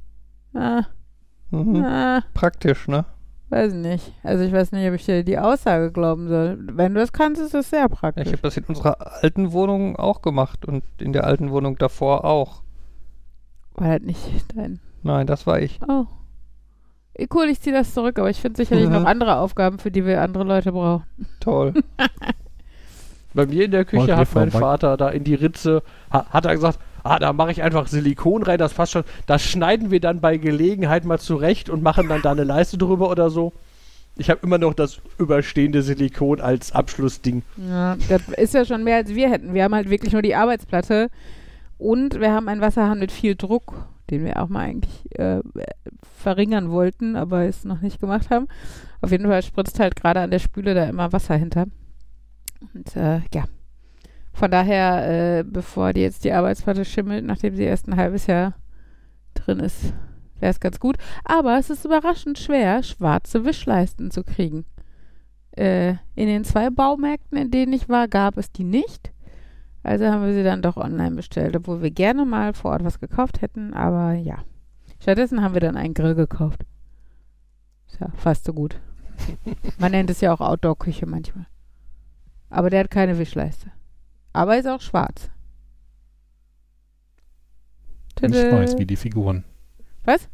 [0.55, 0.83] Ah,
[1.51, 1.83] Mhm.
[1.85, 3.05] ah, Praktisch, ne?
[3.51, 4.13] weiß nicht.
[4.25, 6.59] Also ich weiß nicht, ob ich dir die Aussage glauben soll.
[6.73, 8.27] Wenn du das kannst, ist das sehr praktisch.
[8.27, 12.25] ich habe das in unserer alten Wohnung auch gemacht und in der alten Wohnung davor
[12.25, 12.63] auch.
[13.75, 15.79] War das nicht dein Nein, das war ich.
[15.87, 16.07] Oh.
[17.15, 20.05] Eh, Cool, ich ziehe das zurück, aber ich finde sicherlich noch andere Aufgaben, für die
[20.05, 21.05] wir andere Leute brauchen.
[21.41, 21.75] Toll.
[23.35, 26.27] Bei mir in der Wollt Küche ihr hat mein Vater da in die Ritze, ha,
[26.31, 29.05] hat er gesagt, ah, da mache ich einfach Silikon rein, das passt schon.
[29.27, 33.11] Das schneiden wir dann bei Gelegenheit mal zurecht und machen dann da eine Leiste drüber
[33.11, 33.53] oder so.
[34.17, 37.43] Ich habe immer noch das überstehende Silikon als Abschlussding.
[37.57, 39.55] Ja, das ist ja schon mehr, als wir hätten.
[39.55, 41.11] Wir haben halt wirklich nur die Arbeitsplatte
[41.79, 43.75] und wir haben einen Wasserhahn mit viel Druck,
[44.11, 45.41] den wir auch mal eigentlich äh,
[46.19, 48.49] verringern wollten, aber es noch nicht gemacht haben.
[49.01, 51.67] Auf jeden Fall spritzt halt gerade an der Spüle da immer Wasser hinter.
[52.75, 53.45] Und äh, ja.
[54.33, 58.55] Von daher, äh, bevor die jetzt die Arbeitsplatte schimmelt, nachdem sie erst ein halbes Jahr
[59.35, 59.95] drin ist,
[60.41, 60.97] wäre es ganz gut.
[61.25, 64.65] Aber es ist überraschend schwer, schwarze Wischleisten zu kriegen.
[65.53, 69.14] Äh, in den zwei Baumärkten, in denen ich war, gab es die nicht.
[69.85, 73.01] Also haben wir sie dann doch online bestellt, obwohl wir gerne mal vor Ort was
[73.01, 74.43] gekauft hätten, aber ja.
[74.99, 76.65] Stattdessen haben wir dann einen Grill gekauft.
[77.87, 78.81] Ist ja fast so gut.
[79.79, 81.47] Man nennt es ja auch Outdoor-Küche manchmal.
[82.49, 83.73] Aber der hat keine Wischleiste.
[84.33, 85.31] Aber ist auch schwarz.
[88.23, 89.45] Nicht weiß wie die Figuren.
[90.05, 90.31] Was?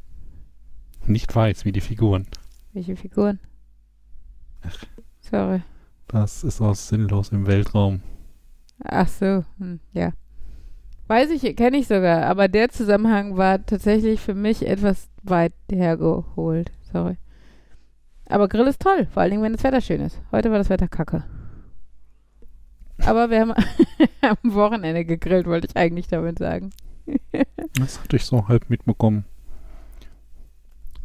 [1.06, 2.28] Nicht weiß wie die Figuren.
[2.72, 3.40] Welche Figuren?
[5.20, 5.62] Sorry.
[6.06, 8.00] Das ist aus sinnlos im Weltraum.
[8.84, 10.12] Ach so, hm, ja.
[11.08, 16.70] Weiß ich, kenne ich sogar, aber der Zusammenhang war tatsächlich für mich etwas weit hergeholt.
[16.92, 17.16] Sorry.
[18.26, 20.20] Aber Grill ist toll, vor allen Dingen, wenn das Wetter schön ist.
[20.30, 21.24] Heute war das Wetter kacke.
[23.04, 23.54] Aber wir haben
[24.20, 26.70] am Wochenende gegrillt, wollte ich eigentlich damit sagen.
[27.74, 29.24] Das hatte ich so halb mitbekommen,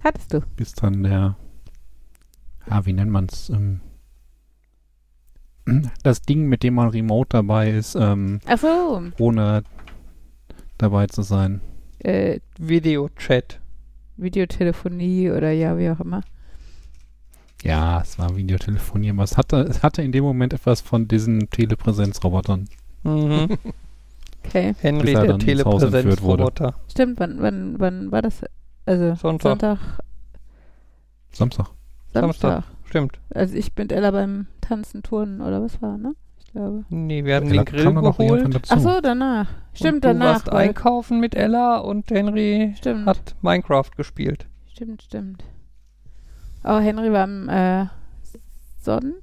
[0.03, 0.41] Hattest du?
[0.55, 1.36] bis dann der,
[2.69, 3.82] ja, wie nennt man's, ähm,
[6.03, 9.63] das Ding, mit dem man remote dabei ist, ähm, Ach so, ohne
[10.78, 11.61] dabei zu sein.
[11.99, 13.59] äh, Videochat.
[14.18, 16.22] Videotelefonie oder ja, wie auch immer.
[17.63, 21.49] Ja, es war Videotelefonie, aber es hatte, es hatte in dem Moment etwas von diesen
[21.49, 22.70] Telepräsenzrobotern.
[23.03, 23.57] Mhm.
[24.45, 24.76] Okay.
[24.80, 25.39] Henry, er der.
[25.39, 26.76] Telepräsenzroboter.
[26.91, 28.41] Stimmt, wann, wann, wann war das?
[28.86, 29.49] Also Sonntag.
[29.49, 29.80] Sonntag.
[31.32, 31.68] Samstag.
[32.13, 32.63] Samstag.
[32.95, 33.19] Stimmt.
[33.33, 36.13] Also ich bin Ella beim Tanzen, Turnen oder was war, ne?
[36.39, 36.85] Ich glaube.
[36.87, 38.61] Nee, wir haben Ja, den Grill geholt.
[38.69, 39.49] Ach so, danach.
[39.73, 40.25] Stimmt, und du danach.
[40.35, 43.05] warst einkaufen mit Ella und Henry Stimmt.
[43.05, 44.47] hat Minecraft gespielt.
[44.71, 45.43] Stimmt, stimmt.
[46.63, 47.87] Oh, Henry war am äh,
[48.81, 49.21] Sonntag?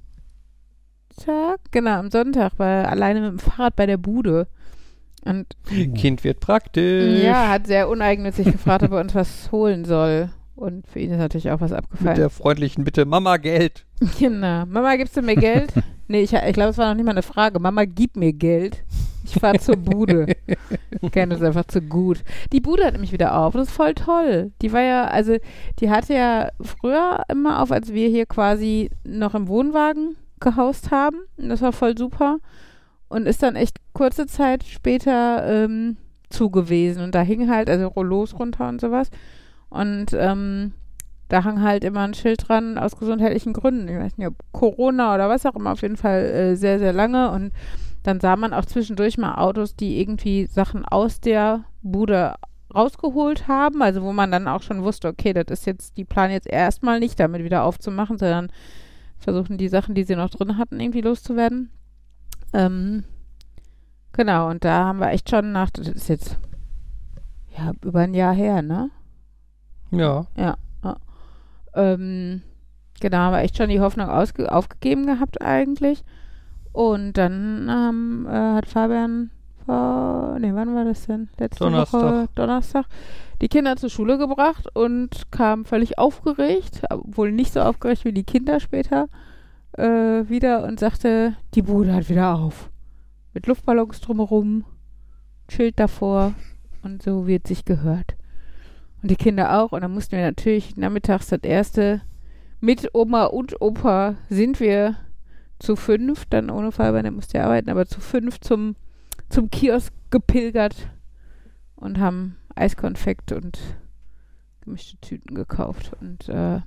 [1.71, 4.49] Genau, am Sonntag war er alleine mit dem Fahrrad bei der Bude.
[5.25, 7.23] Und Kind wird praktisch.
[7.23, 10.29] ja, hat sehr uneigennützig gefragt, ob er uns was holen soll.
[10.55, 12.17] Und für ihn ist natürlich auch was mit abgefallen.
[12.17, 13.85] der freundlichen Bitte, Mama Geld.
[14.19, 14.67] Genau.
[14.67, 15.73] Mama, gibst du mir Geld?
[16.09, 17.61] nee, ich, ich glaube, es war noch nicht mal eine Frage.
[17.61, 18.83] Mama, gib mir Geld.
[19.25, 20.27] Ich fahre zur Bude.
[21.05, 22.23] Ich kenne das einfach zu gut.
[22.53, 23.55] Die Bude hat nämlich wieder auf.
[23.55, 24.53] Das ist voll toll.
[24.63, 25.37] Die war ja, also,
[25.81, 31.17] die hatte ja früher immer auf, als wir hier quasi noch im Wohnwagen gehaust haben.
[31.37, 32.39] Und das war voll super.
[33.09, 35.97] Und ist dann echt kurze Zeit später ähm,
[36.31, 37.03] zu gewesen.
[37.03, 39.11] Und da hing halt, also Rollos runter und sowas.
[39.73, 40.73] Und ähm,
[41.29, 43.89] da hang halt immer ein Schild dran aus gesundheitlichen Gründen.
[43.89, 46.93] Ich weiß nicht, ob Corona oder was auch immer, auf jeden Fall äh, sehr, sehr
[46.93, 47.31] lange.
[47.31, 47.53] Und
[48.03, 52.35] dann sah man auch zwischendurch mal Autos, die irgendwie Sachen aus der Bude
[52.75, 53.81] rausgeholt haben.
[53.81, 57.01] Also wo man dann auch schon wusste, okay, das ist jetzt, die planen jetzt erstmal
[57.01, 58.53] nicht damit wieder aufzumachen, sondern
[59.19, 61.71] versuchen die Sachen, die sie noch drin hatten, irgendwie loszuwerden.
[62.53, 63.05] Ähm,
[64.13, 66.37] genau, und da haben wir echt schon nach, das ist jetzt
[67.57, 68.91] ja über ein Jahr her, ne?
[69.93, 70.27] Ja.
[70.37, 70.57] Ja.
[70.83, 70.97] ja.
[71.75, 72.43] Ähm,
[73.01, 76.03] genau, haben wir echt schon die Hoffnung ausge aufgegeben gehabt eigentlich.
[76.73, 79.31] Und dann ähm, äh, hat Fabian
[79.65, 81.29] vor, nee, wann war das denn?
[81.39, 82.03] Letzte Donnerstag.
[82.03, 82.87] Woche Donnerstag
[83.43, 88.23] die Kinder zur Schule gebracht und kam völlig aufgeregt, obwohl nicht so aufgeregt wie die
[88.23, 89.09] Kinder später,
[89.73, 92.71] äh, wieder und sagte, die Bude hat wieder auf.
[93.35, 94.65] Mit Luftballons drumherum,
[95.49, 96.35] Schild davor
[96.83, 98.15] und so wird sich gehört.
[99.03, 99.73] Und die Kinder auch.
[99.73, 102.03] Und dann mussten wir natürlich nachmittags das erste
[102.61, 104.97] mit Oma und Opa sind wir
[105.59, 108.77] zu fünf, dann ohne Fabian, der musste ja arbeiten, aber zu fünf zum,
[109.29, 110.89] zum Kiosk gepilgert
[111.77, 113.59] und haben Eiskonfekt und
[114.61, 115.93] gemischte Tüten gekauft.
[116.01, 116.61] Und äh,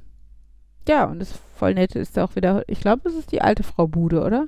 [0.87, 3.87] ja, und das voll nette ist auch wieder, ich glaube, es ist die alte Frau
[3.87, 4.47] Bude, oder?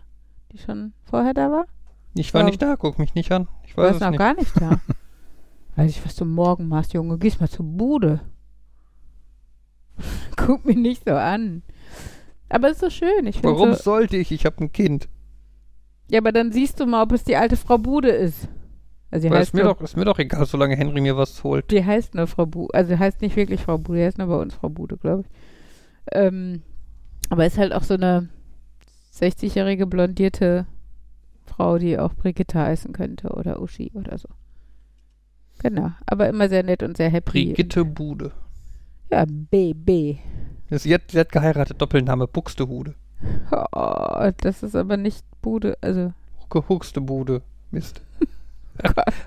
[0.51, 1.65] Die schon vorher da war?
[2.13, 2.47] Ich war Ja.
[2.47, 3.47] nicht da, guck mich nicht an.
[3.65, 4.19] Ich Du weiß warst es noch nicht.
[4.19, 4.79] gar nicht da.
[5.77, 7.19] Weiß ich, was du morgen machst, Junge.
[7.19, 8.19] Gehst mal zur Bude.
[10.35, 11.61] Guck mich nicht so an.
[12.49, 13.27] Aber ist so schön.
[13.27, 14.31] Ich Warum so, sollte ich?
[14.31, 15.07] Ich habe ein Kind.
[16.09, 18.47] Ja, aber dann siehst du mal, ob es die alte Frau Bude ist.
[19.11, 21.69] Also ist mir, nur, doch, ist mir doch egal, solange Henry mir was holt.
[21.71, 22.73] die heißt nur Frau Bude.
[22.73, 25.21] Also die heißt nicht wirklich Frau Bude, die heißt nur bei uns Frau Bude, glaube
[25.21, 25.27] ich.
[26.11, 26.63] Ähm,
[27.29, 28.29] aber ist halt auch so eine
[29.13, 30.65] 60-jährige blondierte
[31.45, 34.27] Frau, die auch Brigitte heißen könnte oder Uschi oder so.
[35.59, 37.47] Genau, aber immer sehr nett und sehr happy.
[37.47, 38.31] Brigitte Bude.
[39.11, 40.17] Ja, BB.
[40.69, 42.93] Sie hat, sie hat geheiratet, Doppelname Buxtehude.
[43.71, 45.77] Oh, das ist aber nicht Bude.
[45.81, 46.13] Also,
[46.49, 47.41] Gehuxte Bude.
[47.71, 48.01] Mist.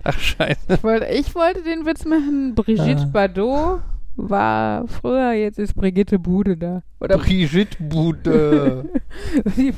[0.04, 0.74] Ach, scheiße.
[0.74, 2.54] ich wollte, ich wollte den Witz machen.
[2.54, 3.10] Brigitte Ah.
[3.12, 3.80] Bardot
[4.16, 6.82] war früher, jetzt ist Brigitte Bude da.
[7.00, 8.88] Oder Brigitte Bude.
[9.56, 9.72] die,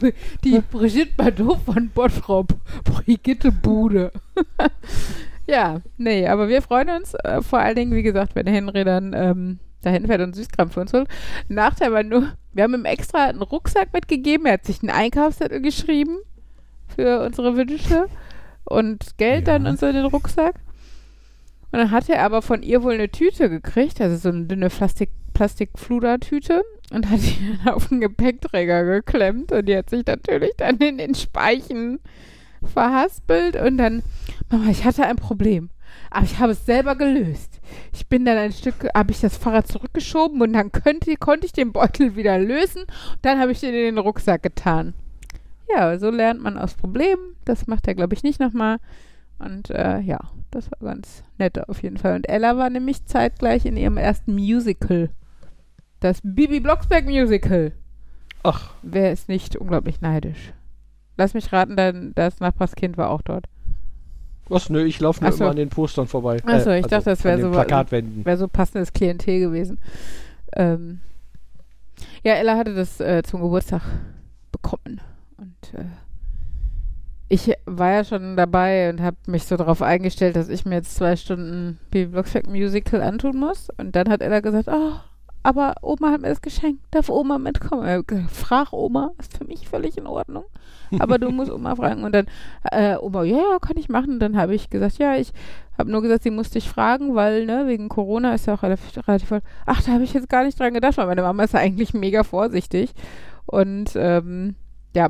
[0.45, 2.55] die Brigitte Bardot von Bottrop.
[2.85, 4.13] Brigitte Bude.
[5.53, 7.15] Ja, nee, aber wir freuen uns.
[7.15, 10.81] Äh, vor allen Dingen, wie gesagt, wenn Henry dann ähm, dahin fährt und Süßkram für
[10.81, 11.09] uns holt.
[11.49, 14.47] Nachteil war nur, wir haben ihm extra einen Rucksack mitgegeben.
[14.47, 16.19] Er hat sich einen Einkaufszettel geschrieben
[16.95, 18.07] für unsere Wünsche
[18.65, 19.59] und Geld Ja.
[19.59, 20.55] dann und so in den Rucksack.
[21.71, 24.69] Und dann hat er aber von ihr wohl eine Tüte gekriegt, also so eine dünne
[24.69, 30.53] Plastik, Plastikfludertüte und hat die dann auf den Gepäckträger geklemmt und die hat sich natürlich
[30.59, 31.99] dann in den Speichen
[32.67, 34.03] verhaspelt und dann,
[34.51, 35.71] Mama, ich hatte ein Problem,
[36.11, 37.61] aber ich habe es selber gelöst.
[37.93, 41.53] Ich bin dann ein Stück, habe ich das Fahrrad zurückgeschoben und dann könnte, konnte ich
[41.53, 44.95] den Beutel wieder lösen und dann habe ich den in den Rucksack getan.
[45.75, 47.35] Ja, so lernt man aus Problemen.
[47.45, 48.79] Das macht er, glaube ich, nicht nochmal.
[49.39, 52.15] Und äh, ja, das war ganz nett auf jeden Fall.
[52.15, 55.11] Und Ella war nämlich zeitgleich in ihrem ersten Musical.
[56.01, 57.73] Das Bibi Blocksberg Musical.
[58.43, 60.53] Ach, Wer ist nicht unglaublich neidisch?
[61.17, 63.47] Lass mich raten, dein, das Nachbarskind war auch dort.
[64.49, 64.71] Was?
[64.71, 65.45] Nö, ich laufe nur so.
[65.45, 66.39] immer an den Postern vorbei.
[66.45, 68.25] Ach so, ich dachte, das wär an den so-.
[68.25, 69.79] Wäre so passendes Klientel gewesen.
[70.55, 71.01] Ähm,
[72.23, 73.83] ja, Ella hatte das äh, zum Geburtstag
[74.51, 75.01] bekommen.
[75.37, 75.85] Und äh,
[77.29, 80.95] ich war ja schon dabei und habe mich so darauf eingestellt, dass ich mir jetzt
[80.95, 83.69] zwei Stunden Baby Blocksberg Musical antun muss.
[83.79, 84.93] Und dann hat Ella gesagt, oh,
[85.43, 86.83] aber Oma hat mir das geschenkt.
[86.93, 88.05] Darf Oma mitkommen?
[88.29, 90.45] Frag Oma, ist für mich völlig in Ordnung.
[90.99, 92.05] Aber du musst Oma fragen.
[92.05, 92.27] Und dann,
[92.71, 94.21] äh, Oma, ja, ja, kann ich machen.
[94.21, 95.33] Dann habe ich gesagt, ja, ich
[95.79, 98.97] habe nur gesagt, sie musste ich fragen, weil, ne, wegen Corona ist ja auch relativ,
[99.09, 99.43] relativ voll.
[99.67, 101.95] Ach, da habe ich jetzt gar nicht dran gedacht, weil meine Mama ist ja eigentlich
[101.95, 102.93] mega vorsichtig.
[103.47, 104.55] Und, ähm,
[104.95, 105.09] ja.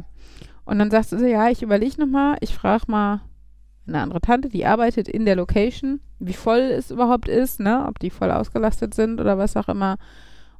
[0.64, 3.20] Und dann sagte sie, ja, ich überlege nochmal, ich frage mal
[3.86, 7.98] eine andere Tante, die arbeitet in der Location, wie voll es überhaupt ist, ne, ob
[7.98, 9.96] die voll ausgelastet sind oder was auch immer.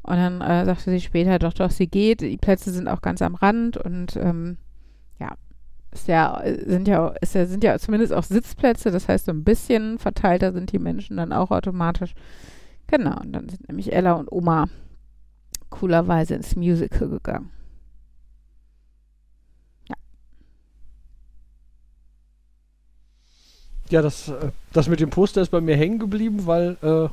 [0.03, 2.21] Und dann äh, sagte sie später, doch, doch, sie geht.
[2.23, 4.59] Die Plätze sind auch ganz am Rand und ähm,
[5.21, 5.31] ja,
[5.93, 9.45] ist ja, sind ja, ist ja, sind ja zumindest auch Sitzplätze, das heißt, so ein
[9.45, 12.15] bisschen verteilter sind die Menschen dann auch automatisch.
[12.89, 14.67] Genau, und dann sind nämlich Ella und Oma
[15.71, 17.51] coolerweise ins Musical gegangen.
[23.93, 24.32] Ja, das, äh,
[24.72, 27.09] das mit dem Poster ist bei mir hängen geblieben, weil äh,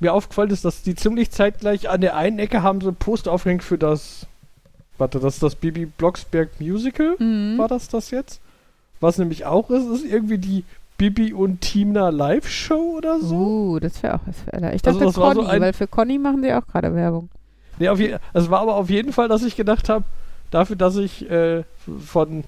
[0.00, 3.32] mir aufgefallen ist, dass die ziemlich zeitgleich an der einen Ecke haben so ein Poster
[3.32, 4.26] aufgehängt für das.
[4.98, 7.14] Warte, das ist das Bibi Blocksberg Musical.
[7.18, 7.56] Mhm.
[7.58, 8.40] War das das jetzt?
[9.00, 10.64] Was nämlich auch ist, ist irgendwie die
[10.98, 13.34] Bibi und Tina Live-Show oder so.
[13.36, 14.74] Uh, das wäre auch was für Ella.
[14.74, 16.94] Ich Also dachte das war Conny, so ein- weil für Conny machen sie auch gerade
[16.94, 17.30] Werbung.
[17.78, 20.04] Nee, auf je also es war aber auf jeden Fall, dass ich gedacht habe,
[20.50, 21.62] dafür, dass ich äh,
[22.04, 22.44] von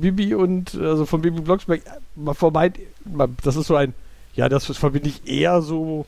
[0.00, 1.82] Bibi und, also von Bibi Blocksberg,
[2.16, 3.94] mal vermeint, mal- das ist so ein,
[4.34, 6.06] ja, das verbinde ich eher so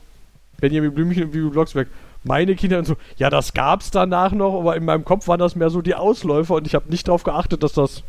[0.59, 1.87] Benjamin Blümchen und Bibi Blocksberg.
[2.23, 5.55] Meine Kinder und so, ja, das gab's danach noch, aber in meinem Kopf waren das
[5.55, 8.03] mehr so die Ausläufer und ich habe nicht darauf geachtet, dass das,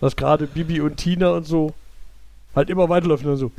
[0.00, 1.72] dass gerade Bibi und Tina und so
[2.54, 3.50] halt immer weiterläuft und so,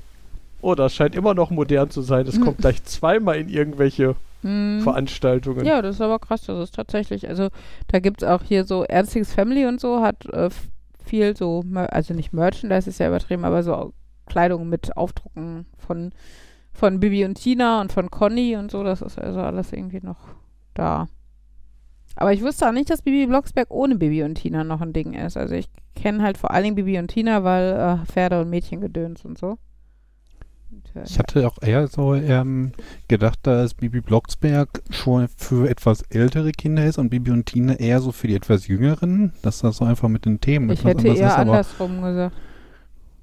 [0.61, 2.25] oh, das scheint immer noch modern zu sein.
[2.25, 2.45] Das Mhm.
[2.45, 4.79] kommt gleich zweimal in irgendwelche Mhm.
[4.83, 5.65] Veranstaltungen.
[5.65, 7.49] Ja, das ist aber krass, das ist tatsächlich, also
[7.89, 10.49] da gibt es auch hier so Ernstings Family und so, hat äh,
[11.09, 13.93] viel so, also nicht Merchandise ist ja übertrieben, aber so
[14.27, 16.11] Kleidung mit Aufdrucken von,
[16.71, 20.19] von Bibi und Tina und von Conny und so, das ist also alles irgendwie noch
[20.73, 21.07] da.
[22.15, 25.13] Aber ich wusste auch nicht, dass Bibi Blocksberg ohne Bibi und Tina noch ein Ding
[25.13, 25.37] ist.
[25.37, 29.25] Also ich kenne halt vor allen Dingen Bibi und Tina, weil äh, Pferde und Mädchengedöns
[29.25, 29.57] und so.
[31.05, 32.71] Ich hatte auch eher so ähm,
[33.07, 37.99] gedacht, dass Bibi Blocksberg schon für etwas ältere Kinder ist und Bibi und Tina eher
[38.01, 41.07] so für die etwas jüngeren, dass das so einfach mit den Themen Ich etwas hätte
[41.19, 42.35] eher ist, andersrum gesagt.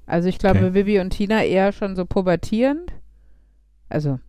[0.05, 0.73] Also ich glaube, Okay.
[0.73, 2.91] Vivi und Tina eher schon so pubertierend.
[3.89, 4.19] Also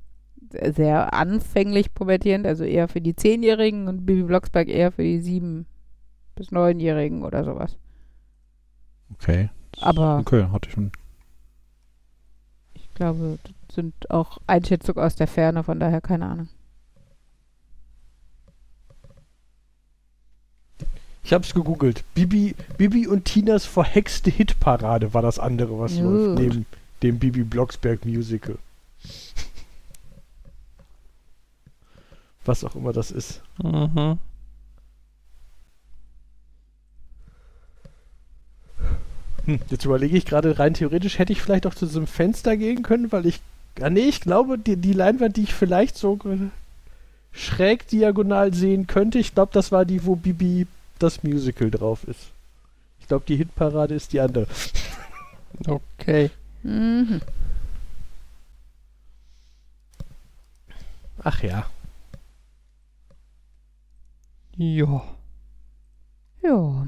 [0.72, 5.66] sehr anfänglich pubertierend, also eher für die Zehnjährigen und Bibi Blocksberg eher für die Sieben-
[6.34, 7.76] bis Neunjährigen oder sowas.
[9.12, 9.50] okay.
[9.80, 10.90] Aber Okay, hatte ich schon.
[12.98, 13.38] Ich glaube,
[13.68, 16.48] das sind auch Einschätzungen aus der Ferne, von daher keine Ahnung.
[21.22, 22.02] Ich hab's gegoogelt.
[22.14, 26.02] Bibi, Bibi und Tinas verhexte Hitparade war das andere, was Gut.
[26.02, 26.66] läuft, neben
[27.04, 28.58] dem Bibi Blocksberg Musical.
[32.44, 33.42] Was auch immer das ist.
[33.62, 34.18] Mhm.
[39.48, 42.82] Hm, jetzt überlege ich gerade, rein theoretisch hätte ich vielleicht auch zu diesem Fenster gehen
[42.82, 43.40] können, weil ich.
[43.80, 46.18] Ah, nee, ich glaube, die, die Leinwand, die ich vielleicht so
[47.32, 50.66] schräg diagonal sehen könnte, ich glaube, das war die, wo Bibi
[50.98, 52.32] das Musical drauf ist.
[53.00, 54.46] Ich glaube, die Hitparade ist die andere.
[55.66, 56.30] Okay.
[56.62, 57.20] Mhm.
[61.24, 61.66] Ach ja.
[64.56, 65.02] Ja.
[66.42, 66.86] Ja.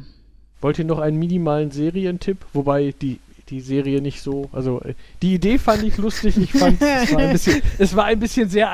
[0.61, 2.39] Wollt ihr noch einen minimalen Serientipp?
[2.53, 4.49] Wobei die, die Serie nicht so.
[4.53, 6.37] Also, äh, die Idee fand ich lustig.
[6.37, 8.71] Ich fand, es war ein bisschen, es war ein bisschen sehr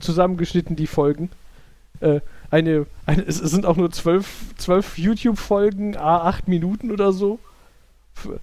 [0.00, 1.30] zusammengeschnitten, die Folgen.
[2.00, 2.20] Äh,
[2.50, 4.26] eine, eine, es sind auch nur zwölf,
[4.56, 7.38] zwölf YouTube-Folgen, a acht Minuten oder so.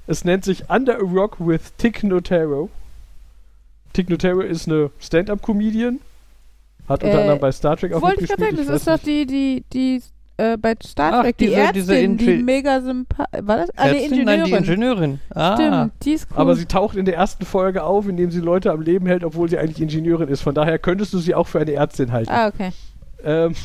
[0.08, 2.70] Es nennt sich Under a Rock with Tick Notaro.
[3.94, 6.00] Tick Notaro ist eine Stand-Up-Comedian.
[6.88, 8.58] Hat unter Äh, anderem bei Star Trek auch Wollte ich mitgespielt.
[8.58, 10.02] gerade sagen, Ich das ist doch die, die, die
[10.38, 13.42] äh, bei Star Ach, Trek, die diese- Ärztin, diese die mega sympathisch.
[13.44, 13.70] War das?
[13.78, 14.20] Ah, nee, Ärztin?
[14.22, 14.26] Ingenieurin.
[14.26, 15.20] Nein, die Ingenieurin.
[15.34, 15.56] Ah.
[15.56, 16.38] Stimmt, die ist cool.
[16.38, 19.50] Aber sie taucht in der ersten Folge auf, indem sie Leute am Leben hält, obwohl
[19.50, 20.42] sie eigentlich Ingenieurin ist.
[20.42, 22.32] Von daher könntest du sie auch für eine Ärztin halten.
[22.32, 22.72] ah, okay.
[23.24, 23.56] Ähm,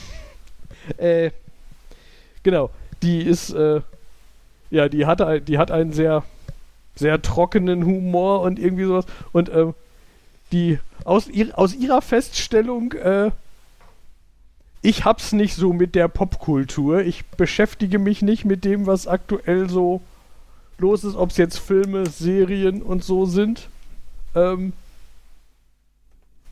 [0.97, 1.31] äh,
[2.43, 2.71] genau.
[3.03, 3.81] Die ist, äh,
[4.71, 6.23] ja, die hat, ein, die hat einen sehr,
[6.95, 9.07] sehr trockenen Humor und irgendwie sowas.
[9.33, 9.75] Und ähm,
[10.53, 13.31] die aus, ihr, aus ihrer Feststellung, äh,
[14.83, 17.03] ich hab's nicht so mit der Popkultur.
[17.03, 20.01] Ich beschäftige mich nicht mit dem, was aktuell so
[20.79, 23.69] los ist, ob es jetzt Filme, Serien und so sind.
[24.35, 24.73] Ähm,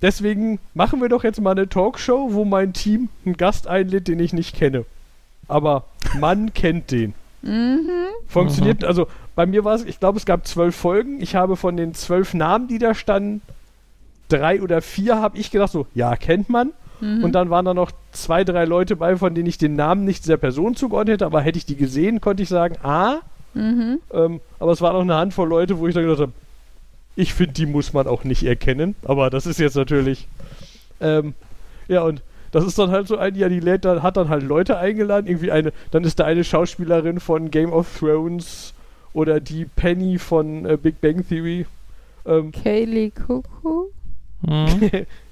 [0.03, 4.20] deswegen machen wir doch jetzt mal eine Talkshow, wo mein Team einen Gast einlädt, den
[4.20, 4.85] ich nicht kenne.
[5.47, 5.85] Aber
[6.18, 7.14] man kennt den.
[7.41, 7.89] Mhm.
[8.26, 11.22] Funktioniert, also bei mir war es, ich glaube, es gab zwölf Folgen.
[11.22, 13.41] Ich habe von den zwölf Namen, die da standen,
[14.29, 16.72] drei oder vier habe ich gedacht, so, ja, kennt man.
[17.01, 17.24] Mhm.
[17.24, 20.28] Und dann waren da noch zwei, drei Leute bei, von denen ich den Namen nicht
[20.28, 23.20] der Person zugeordnet hätte, aber hätte ich die gesehen, konnte ich sagen, ah.
[23.55, 23.99] Mhm.
[24.12, 26.32] Ähm, aber es war noch eine Handvoll Leute, wo ich dann gedacht habe,
[27.16, 28.94] ich finde, die muss man auch nicht erkennen.
[29.05, 30.28] Aber das ist jetzt natürlich.
[31.01, 31.34] Ähm,
[31.88, 32.22] ja, und
[32.53, 35.26] das ist dann halt so ein, ja, die lädt dann, hat dann halt Leute eingeladen,
[35.26, 38.72] irgendwie eine, dann ist da eine Schauspielerin von Game of Thrones
[39.12, 41.66] oder die Penny von äh, Big Bang Theory.
[42.24, 43.86] Ähm, Kaylee Kuku,
[44.42, 44.90] Mhm.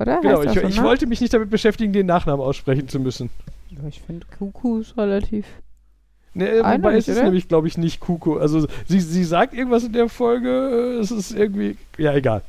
[0.00, 0.20] oder?
[0.20, 0.84] genau, ich, so, ich ne?
[0.84, 3.30] wollte mich nicht damit beschäftigen, den Nachnamen aussprechen zu müssen.
[3.70, 5.46] Ja, Ich finde Kuku ist relativ.
[6.34, 7.24] Ne, äh, wobei es ist oder?
[7.24, 8.36] nämlich, glaube ich, nicht Kuko.
[8.36, 10.48] Also sie, sie sagt irgendwas in der Folge,
[10.98, 11.76] äh, es ist irgendwie.
[11.96, 12.42] Ja, egal.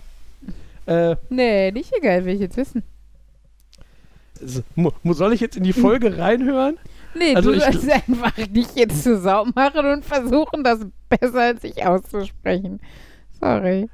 [0.86, 2.84] Äh, Nee, nicht egal, will ich jetzt wissen.
[5.04, 6.78] soll ich jetzt in die Folge reinhören?
[7.16, 10.80] Nee, Also du sollst einfach nicht jetzt zu Sau machen und versuchen, das
[11.10, 12.80] besser als ich auszusprechen.
[13.39, 13.89] Sorry.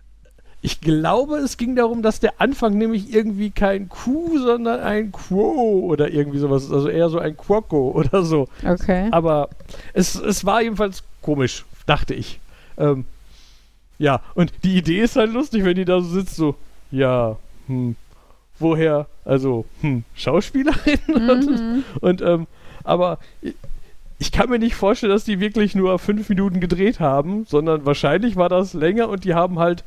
[0.65, 5.81] Ich glaube, es ging darum, dass der Anfang nämlich irgendwie kein Q, sondern ein Quo
[5.81, 6.71] oder irgendwie sowas ist.
[6.71, 8.47] Also eher so ein Quocko oder so.
[8.65, 9.09] Okay.
[9.11, 9.49] Aber
[9.93, 12.39] es, es war jedenfalls komisch, dachte ich.
[12.77, 13.03] Ähm,
[13.99, 16.55] ja, und die Idee ist halt lustig, wenn die da so sitzt, so,
[16.91, 17.35] ja,
[17.67, 17.97] hm,
[18.57, 20.99] woher, also, hm, Schauspielerin?
[21.07, 21.83] Und, Mhm.
[21.99, 22.47] und ähm,
[22.85, 23.19] aber
[24.19, 28.37] ich kann mir nicht vorstellen, dass die wirklich nur fünf Minuten gedreht haben, sondern wahrscheinlich
[28.37, 29.83] war das länger und die haben halt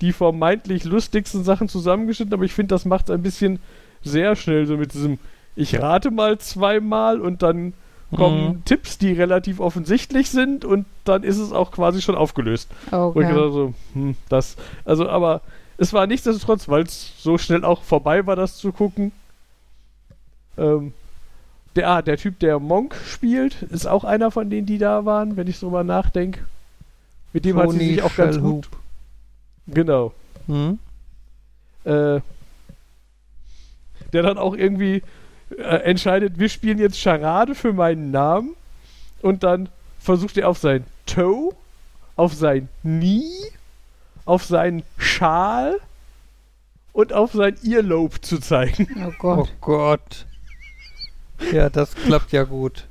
[0.00, 3.58] die vermeintlich lustigsten Sachen zusammengeschnitten, aber ich finde, das macht ein bisschen
[4.02, 5.18] sehr schnell, so mit diesem,
[5.56, 7.74] ich rate mal zweimal und dann
[8.16, 8.64] kommen Mhm.
[8.64, 12.68] Tipps, die relativ offensichtlich sind und dann ist es auch quasi schon aufgelöst.
[12.90, 13.28] Wo ich Okay.
[13.28, 15.42] gedacht so, hm, das, also, aber
[15.78, 19.12] es war nichtsdestotrotz, weil es so schnell auch vorbei war, das zu gucken.
[20.58, 20.92] Ähm,
[21.76, 25.36] der, ah, der Typ, der Monk spielt, ist auch einer von denen, die da waren,
[25.36, 26.40] wenn ich drüber nachdenke.
[27.32, 28.42] Mit dem hat sie Tony sich auch ganz Shalhoub.
[28.42, 28.68] gut.
[29.74, 30.12] Genau.
[30.46, 30.78] Mhm.
[31.84, 32.20] Äh,
[34.12, 35.02] der dann auch irgendwie
[35.56, 38.56] äh, entscheidet, wir spielen jetzt Charade für meinen Namen
[39.22, 39.68] und dann
[39.98, 41.54] versucht er auf sein Toe,
[42.16, 43.30] auf sein Knie,
[44.24, 45.78] auf seinen Schal
[46.92, 48.88] und auf sein Earlobe zu zeigen.
[48.96, 49.50] Oh Oh Gott.
[49.60, 50.26] Gott.
[51.52, 52.86] Ja, das klappt ja gut.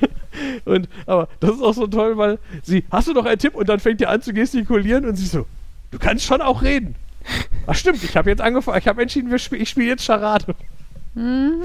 [0.64, 3.54] Und, aber das ist auch so toll, weil sie, hast du noch einen Tipp?
[3.54, 5.46] Und dann fängt ihr an zu gestikulieren und sie so,
[5.92, 6.96] du kannst schon auch reden.
[7.66, 10.56] Ach stimmt, ich habe jetzt angefangen, ich habe entschieden, spiel, ich spiele jetzt Charade.
[11.14, 11.62] Mhm.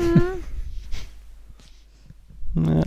[2.55, 2.83] Ja.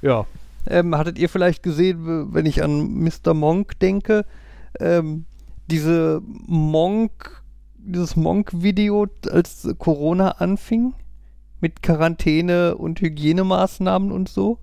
[0.00, 0.26] Ja.
[0.66, 3.34] Ähm, hattet ihr vielleicht gesehen, wenn ich an Mr.
[3.34, 4.24] Monk denke,
[4.80, 5.26] ähm,
[5.70, 7.42] diese Monk,
[7.76, 10.94] dieses Monk-Video, als Corona anfing,
[11.60, 14.58] mit Quarantäne und Hygienemaßnahmen und so,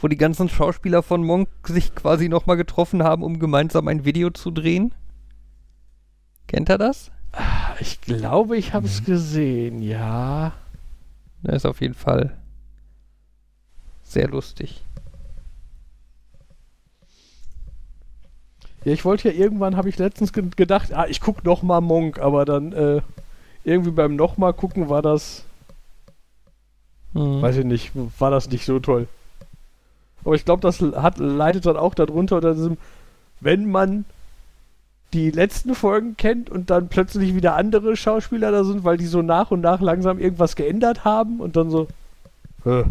[0.00, 4.30] wo die ganzen Schauspieler von Monk sich quasi nochmal getroffen haben, um gemeinsam ein Video
[4.30, 4.92] zu drehen?
[6.46, 7.10] Kennt er das?
[7.80, 10.52] Ich glaube, ich habe es gesehen, ja.
[11.42, 12.36] Das ist auf jeden Fall
[14.02, 14.82] sehr lustig.
[18.84, 21.80] Ja, ich wollte ja irgendwann, habe ich letztens ge gedacht, ah, ich guck noch mal
[21.80, 23.02] Monk, aber dann äh,
[23.62, 25.44] irgendwie beim noch mal gucken war das,
[27.12, 27.42] Hm.
[27.42, 29.08] weiß ich nicht, war das nicht so toll.
[30.24, 32.76] Aber ich glaube, das hat, leidet dann auch darunter unter diesem,
[33.40, 34.04] wenn man
[35.12, 39.22] die letzten Folgen kennt und dann plötzlich wieder andere Schauspieler da sind, weil die so
[39.22, 41.88] nach und nach langsam irgendwas geändert haben und dann so.
[42.64, 42.84] Hä.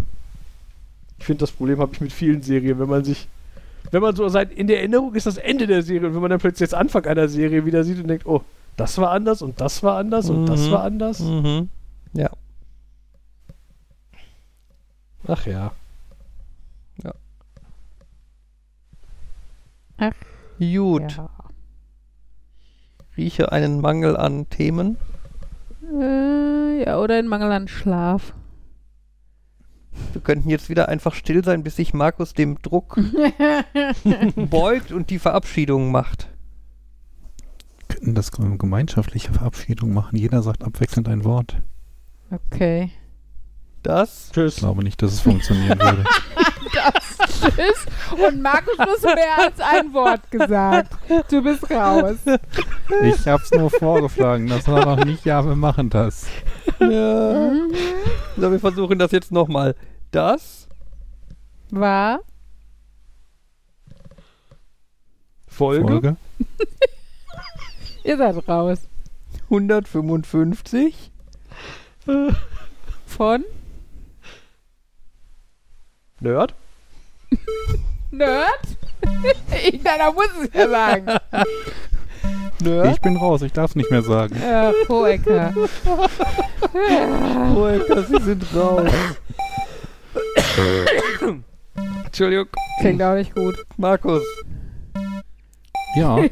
[1.17, 3.27] Ich finde, das Problem habe ich mit vielen Serien, wenn man sich.
[3.91, 6.29] Wenn man so seit in der Erinnerung ist das Ende der Serie und wenn man
[6.29, 8.41] dann plötzlich jetzt Anfang einer Serie wieder sieht und denkt, oh,
[8.75, 10.71] das war anders und das war anders und das Mhm.
[10.71, 11.19] war anders.
[11.19, 11.69] Mhm.
[12.13, 12.29] Ja.
[15.27, 15.71] Ach ja.
[20.59, 21.17] Gut.
[21.17, 21.29] Ja.
[23.17, 24.97] Rieche einen Mangel an Themen.
[25.99, 28.33] Äh, ja, oder ein Mangel an Schlaf.
[30.13, 32.97] Wir könnten jetzt wieder einfach still sein, bis sich Markus dem Druck
[34.35, 36.29] beugt und die Verabschiedung macht.
[37.89, 40.15] könnten das gem- gemeinschaftliche Verabschiedung machen.
[40.17, 41.57] Jeder sagt abwechselnd ein Wort.
[42.31, 42.91] Okay.
[43.83, 44.29] Das?
[44.31, 44.55] Tschüss.
[44.55, 46.05] Ich glaube nicht, dass es funktionieren würde.
[46.79, 47.87] Das ist.
[48.11, 50.91] Und Markus muss mehr als ein Wort gesagt.
[51.29, 52.17] Du bist raus.
[53.03, 54.47] Ich hab's nur vorgeschlagen.
[54.47, 56.27] Das war noch nicht, ja, wir machen das.
[56.79, 57.51] Ja.
[57.51, 57.73] Mhm.
[58.37, 59.75] So, wir versuchen das jetzt nochmal.
[60.11, 60.67] Das?
[61.71, 62.19] War.
[65.47, 65.87] Folge.
[65.87, 66.15] Folge.
[68.03, 68.79] Ihr seid raus.
[69.49, 71.11] 155?
[73.05, 73.43] Von
[76.21, 76.53] Nerd.
[78.11, 78.77] Nerd?
[79.63, 81.05] ich, na, da muss es ja sagen.
[82.61, 82.93] Nerd?
[82.93, 84.35] Ich bin raus, ich darf nicht mehr sagen.
[84.35, 85.53] Äh, Hoeker.
[87.53, 88.89] Volker, Sie sind raus.
[92.05, 92.47] Entschuldigung.
[92.79, 93.55] Klingt auch nicht gut.
[93.77, 94.23] Markus.
[95.95, 96.17] Ja,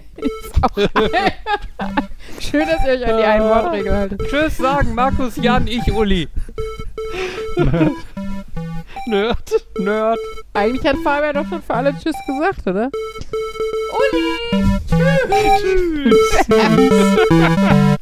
[2.39, 4.22] Schön, dass ihr euch an die Ein-Wort-Regel haltet.
[4.28, 6.28] Tschüss sagen, Markus, Jan, ich, Uli.
[9.08, 9.66] Nerd.
[9.80, 10.20] Nerd.
[10.53, 12.89] Eigentlich hat Fabian doch schon für alle Tschüss gesagt, oder?
[13.97, 14.64] Uli!
[15.60, 16.45] Tschüss!
[16.47, 17.88] Tschüss.